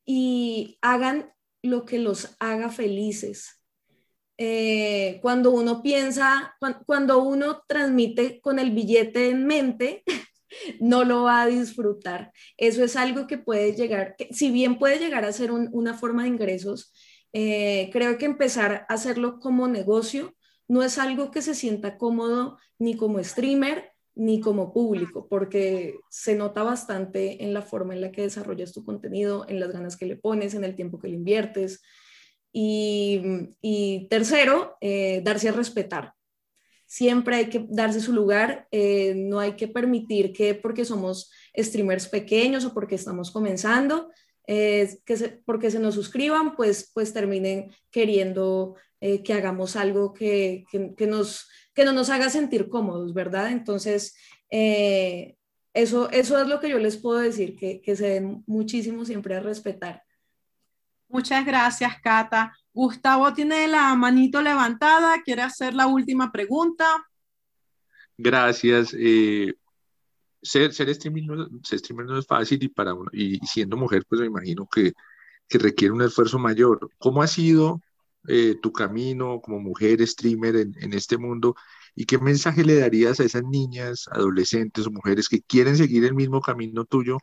y 0.05 0.79
hagan 0.81 1.33
lo 1.63 1.85
que 1.85 1.99
los 1.99 2.37
haga 2.39 2.71
felices. 2.71 3.63
Eh, 4.37 5.19
cuando 5.21 5.51
uno 5.51 5.83
piensa, 5.83 6.57
cuando, 6.87 7.23
uno 7.23 7.63
transmite 7.67 8.41
con 8.41 8.59
el 8.59 8.71
billete 8.71 9.31
en 9.31 9.47
mente, 9.47 10.05
no 10.81 11.05
lo 11.05 11.25
va 11.25 11.43
a 11.43 11.47
disfrutar. 11.47 12.33
Eso 12.57 12.85
es 12.85 12.95
algo 12.95 13.27
que 13.27 13.39
puede 13.39 13.75
llegar, 13.75 14.15
si 14.31 14.51
bien 14.51 14.79
puede 14.79 14.99
llegar 14.99 15.25
a 15.25 15.33
ser 15.33 15.51
un, 15.51 15.69
una 15.73 15.95
forma 15.95 16.23
de 16.23 16.29
ingresos, 16.29 16.93
eh, 17.33 17.91
creo 17.93 18.17
que 18.17 18.27
empezar 18.27 18.87
a 18.89 18.95
hacerlo 18.95 19.41
como 19.41 19.69
negocio 19.69 20.35
no 20.69 20.83
es 20.83 20.99
algo 20.99 21.31
que 21.31 21.43
se 21.43 21.55
sienta 21.55 21.99
cómodo 21.99 22.59
ni 22.79 22.97
como 22.97 23.23
streamer, 23.25 23.93
ni 24.15 24.41
como 24.41 24.73
público, 24.73 25.27
porque 25.29 25.95
se 26.11 26.35
nota 26.35 26.63
bastante 26.63 27.45
en 27.45 27.55
la 27.55 27.63
forma 27.63 27.95
en 27.95 28.01
la 28.01 28.13
que 28.13 28.23
desarrollas 28.23 28.73
tu 28.73 28.85
contenido, 28.85 29.47
en 29.49 29.61
las 29.61 29.73
ganas 29.73 29.97
que 29.97 30.07
le 30.07 30.17
pones, 30.17 30.55
en 30.55 30.65
el 30.65 30.75
tiempo 30.75 30.99
que 30.99 31.09
le 31.09 31.15
inviertes. 31.15 31.81
Y, 32.53 33.23
y 33.61 34.09
tercero, 34.09 34.77
eh, 34.81 35.23
darse 35.25 35.49
a 35.49 35.53
respetar. 35.53 36.15
Siempre 36.87 37.37
hay 37.37 37.49
que 37.49 37.67
darse 37.69 38.01
su 38.01 38.13
lugar, 38.13 38.67
eh, 38.71 39.15
no 39.15 39.39
hay 39.39 39.53
que 39.53 39.69
permitir 39.69 40.33
que 40.33 40.55
porque 40.55 40.85
somos 40.85 41.31
streamers 41.57 42.09
pequeños 42.09 42.65
o 42.65 42.75
porque 42.75 42.95
estamos 42.95 43.31
comenzando, 43.31 44.11
eh, 44.49 44.99
que 45.05 45.17
se, 45.17 45.29
porque 45.29 45.71
se 45.71 45.79
nos 45.79 45.95
suscriban, 45.95 46.57
pues, 46.57 46.91
pues 46.93 47.13
terminen 47.13 47.71
queriendo 47.91 48.75
eh, 49.01 49.23
que 49.23 49.35
hagamos 49.35 49.77
algo 49.77 50.13
que, 50.13 50.65
que, 50.73 50.95
que 50.97 51.07
nos 51.07 51.49
que 51.75 51.85
no 51.85 51.93
nos 51.93 52.11
haga 52.11 52.29
sentir 52.29 52.69
cómodos, 52.69 53.15
¿verdad? 53.15 53.53
Entonces, 53.53 54.17
eh, 54.51 55.37
eso, 55.73 56.11
eso 56.11 56.41
es 56.41 56.49
lo 56.49 56.59
que 56.59 56.69
yo 56.71 56.79
les 56.81 56.97
puedo 56.97 57.21
decir, 57.21 57.55
que, 57.55 57.81
que 57.81 57.95
se 57.95 58.09
den 58.09 58.43
muchísimo 58.49 59.05
siempre 59.05 59.37
a 59.37 59.41
respetar. 59.41 60.03
Muchas 61.09 61.47
gracias, 61.47 62.01
Cata. 62.03 62.53
Gustavo 62.73 63.33
tiene 63.33 63.69
la 63.69 63.95
manito 63.95 64.43
levantada, 64.43 65.23
quiere 65.23 65.43
hacer 65.43 65.73
la 65.73 65.87
última 65.87 66.33
pregunta. 66.33 66.85
Gracias. 68.17 68.93
Eh, 68.99 69.55
ser, 70.49 70.73
ser, 70.73 70.89
no, 71.27 71.49
ser 71.63 71.79
streamer 71.79 72.07
no 72.07 72.19
es 72.19 72.27
fácil 72.27 72.63
y, 72.63 72.69
para 72.69 72.95
uno, 72.95 73.11
y 73.13 73.39
siendo 73.47 73.77
mujer, 73.77 74.05
pues 74.09 74.21
me 74.21 74.27
imagino 74.29 74.69
que, 74.73 74.93
que 75.49 75.59
requiere 75.59 75.93
un 75.93 76.03
esfuerzo 76.03 76.39
mayor. 76.39 76.91
¿Cómo 76.99 77.23
ha 77.23 77.27
sido 77.27 77.81
eh, 78.29 78.57
tu 78.63 78.73
camino 78.73 79.41
como 79.43 79.61
mujer 79.61 80.07
streamer 80.07 80.57
en, 80.57 80.75
en, 80.81 80.93
este 80.95 81.19
mundo 81.19 81.55
y 81.95 82.05
qué 82.07 82.19
mensaje 82.19 82.65
le 82.65 82.77
darías 82.77 83.21
a 83.21 83.25
esas 83.25 83.45
niñas, 83.45 84.09
adolescentes 84.11 84.87
o 84.87 84.91
mujeres 84.91 85.29
que 85.29 85.43
quieren 85.43 85.77
seguir 85.77 86.05
el 86.05 86.15
mismo 86.15 86.41
camino 86.41 86.85
tuyo 86.85 87.19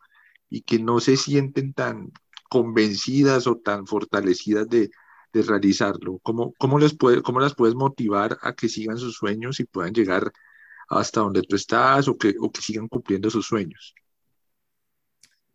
y 0.49 0.61
que 0.61 0.79
no 0.79 0.99
se 0.99 1.17
sienten 1.17 1.73
tan 1.73 2.11
convencidas 2.49 3.47
o 3.47 3.57
tan 3.57 3.87
fortalecidas 3.87 4.69
de, 4.69 4.91
de 5.33 5.41
realizarlo? 5.41 6.19
¿Cómo, 6.23 6.53
cómo, 6.57 6.79
les 6.79 6.95
puede, 6.95 7.21
¿Cómo 7.21 7.39
las 7.39 7.55
puedes 7.55 7.75
motivar 7.75 8.37
a 8.41 8.53
que 8.53 8.69
sigan 8.69 8.97
sus 8.97 9.15
sueños 9.15 9.59
y 9.59 9.65
puedan 9.65 9.93
llegar 9.93 10.31
hasta 10.89 11.21
donde 11.21 11.41
tú 11.41 11.55
estás 11.55 12.07
o 12.07 12.17
que, 12.17 12.35
o 12.39 12.51
que 12.51 12.61
sigan 12.61 12.87
cumpliendo 12.87 13.29
sus 13.29 13.45
sueños? 13.45 13.93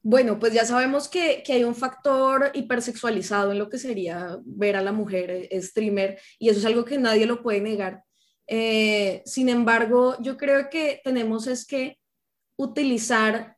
Bueno, 0.03 0.39
pues 0.39 0.55
ya 0.55 0.65
sabemos 0.65 1.09
que, 1.09 1.43
que, 1.45 1.53
hay 1.53 1.65
un 1.65 1.75
factor 1.75 2.51
hipersexualizado 2.55 3.53
en 3.53 3.59
lo 3.59 3.69
que 3.69 3.79
sería 3.79 4.39
ver 4.45 4.77
a 4.77 4.83
la 4.83 4.93
mujer 4.93 5.31
eh, 5.31 5.63
streamer 5.63 6.19
y 6.39 6.49
eso 6.49 6.59
es 6.59 6.65
algo 6.65 6.87
que 6.87 6.97
nadie 6.97 7.27
lo 7.27 7.43
puede 7.43 7.61
negar. 7.61 8.03
Eh, 8.47 9.23
sin 9.27 9.49
embargo, 9.49 10.17
yo 10.21 10.37
creo 10.37 10.71
que 10.71 11.01
tenemos 11.05 11.47
es 11.47 11.67
que 11.67 11.99
utilizar 12.57 13.57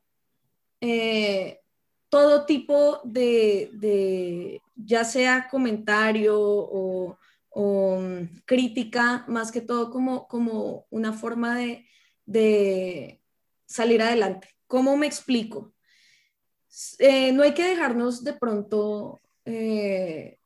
eh, 0.80 1.60
todo 2.08 2.44
tipo 2.44 3.00
de, 3.04 3.70
de, 3.72 4.60
ya 4.74 5.04
sea 5.04 5.48
comentario 5.48 6.36
o, 6.38 7.18
o, 7.54 7.98
mm, 8.00 8.42
crítica, 8.44 9.24
más 9.28 9.52
que 9.52 9.60
todo 9.60 9.90
como, 9.90 10.26
como 10.28 10.86
una 10.90 11.12
forma 11.12 11.56
de, 11.58 11.86
de 12.26 13.22
salir 13.66 14.02
adelante. 14.02 14.48
¿Cómo 14.66 14.96
me 14.96 15.06
explico? 15.06 15.74
Eh, 16.98 17.32
no 17.32 17.42
hay 17.42 17.54
que 17.54 17.64
dejarnos 17.64 18.24
de 18.24 18.32
pronto, 18.34 19.20
eh, 19.44 20.38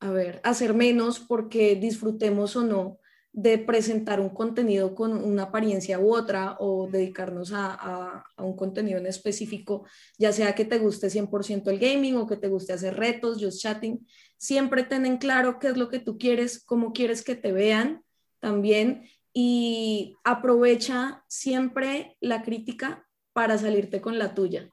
a 0.00 0.10
ver, 0.10 0.40
hacer 0.44 0.74
menos 0.74 1.20
porque 1.20 1.76
disfrutemos 1.76 2.56
o 2.56 2.62
no 2.62 2.98
de 3.34 3.58
presentar 3.58 4.20
un 4.20 4.28
contenido 4.28 4.94
con 4.94 5.12
una 5.12 5.44
apariencia 5.44 5.98
u 5.98 6.14
otra 6.14 6.56
o 6.60 6.88
dedicarnos 6.88 7.50
a, 7.52 8.24
un 8.38 8.54
contenido 8.54 8.98
en 8.98 9.06
específico, 9.06 9.86
ya 10.16 10.32
sea 10.32 10.54
que 10.54 10.64
te 10.64 10.78
guste 10.78 11.10
100% 11.10 11.68
el 11.70 11.80
gaming 11.80 12.16
o 12.16 12.28
que 12.28 12.36
te 12.36 12.48
guste 12.48 12.72
hacer 12.72 12.94
retos, 12.94 13.42
just 13.42 13.60
chatting, 13.60 14.06
siempre 14.36 14.82
ten 14.82 15.06
en 15.06 15.18
claro 15.18 15.58
qué 15.58 15.68
es 15.68 15.76
lo 15.76 15.88
que 15.88 15.98
tú 15.98 16.18
quieres, 16.18 16.64
cómo 16.64 16.92
quieres 16.92 17.22
que 17.22 17.34
te 17.34 17.52
vean 17.52 18.02
también 18.40 19.08
y 19.32 20.16
aprovecha 20.22 21.24
siempre 21.28 22.16
la 22.20 22.42
crítica 22.42 23.06
para 23.32 23.58
salirte 23.58 24.00
con 24.00 24.18
la 24.18 24.34
tuya. 24.34 24.70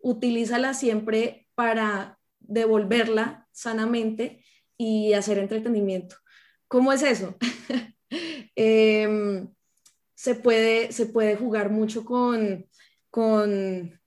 Utilízala 0.00 0.74
siempre 0.74 1.48
para 1.54 2.18
devolverla 2.40 3.48
sanamente 3.52 4.44
y 4.76 5.12
hacer 5.14 5.38
entretenimiento. 5.38 6.16
¿Cómo 6.68 6.92
es 6.92 7.02
eso? 7.02 7.36
Em, 8.54 9.48
se, 10.14 10.34
puede, 10.34 10.92
se 10.92 11.06
puede 11.06 11.36
jugar 11.36 11.70
mucho 11.70 12.04
con, 12.04 12.68
con 13.08 13.98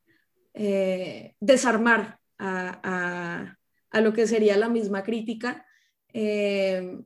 eh, 0.54 1.36
desarmar 1.40 2.20
a, 2.38 3.58
lo 4.02 4.14
que 4.14 4.28
sería 4.28 4.58
la 4.58 4.70
misma 4.70 5.04
crítica 5.04 5.66
em, 6.14 7.06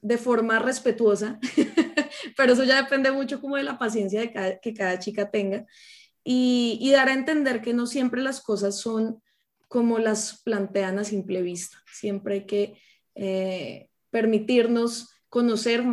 de 0.00 0.18
forma 0.18 0.58
respetuosa, 0.58 1.38
pero 2.36 2.52
eso 2.52 2.64
ya 2.64 2.82
depende 2.82 3.10
mucho 3.10 3.40
como 3.40 3.56
de 3.56 3.62
la 3.62 3.78
paciencia 3.78 4.32
que 4.60 4.74
cada 4.74 4.98
chica 4.98 5.30
tenga 5.30 5.66
y, 6.24 6.90
dar 6.90 7.08
a 7.08 7.12
entender 7.12 7.60
que 7.60 7.74
no 7.74 7.86
siempre 7.86 8.22
las 8.22 8.40
cosas 8.40 8.80
son 8.80 9.22
como 9.68 9.98
las 9.98 10.42
plantean 10.42 10.98
a 10.98 11.04
simple 11.04 11.42
vista. 11.42 11.76
Siempre 11.92 12.34
hay 12.34 12.46
que 12.46 12.78
eh, 13.14 13.90
permitirnos 14.10 15.10
conocer 15.28 15.84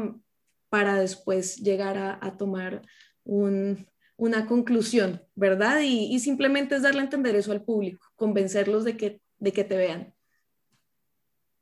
para 0.69 0.95
después 0.99 1.57
llegar 1.57 1.97
a, 1.97 2.37
tomar 2.37 2.81
una 3.25 4.45
conclusión, 4.47 5.21
¿verdad? 5.35 5.81
Y, 5.83 6.17
simplemente 6.19 6.75
es 6.75 6.83
darle 6.83 7.01
a 7.01 7.03
entender 7.03 7.35
eso 7.35 7.51
al 7.51 7.63
público, 7.63 8.07
convencerlos 8.15 8.85
de 8.85 8.95
que, 8.95 9.21
de 9.39 9.51
que 9.51 9.65
te 9.65 9.75
vean. 9.75 10.13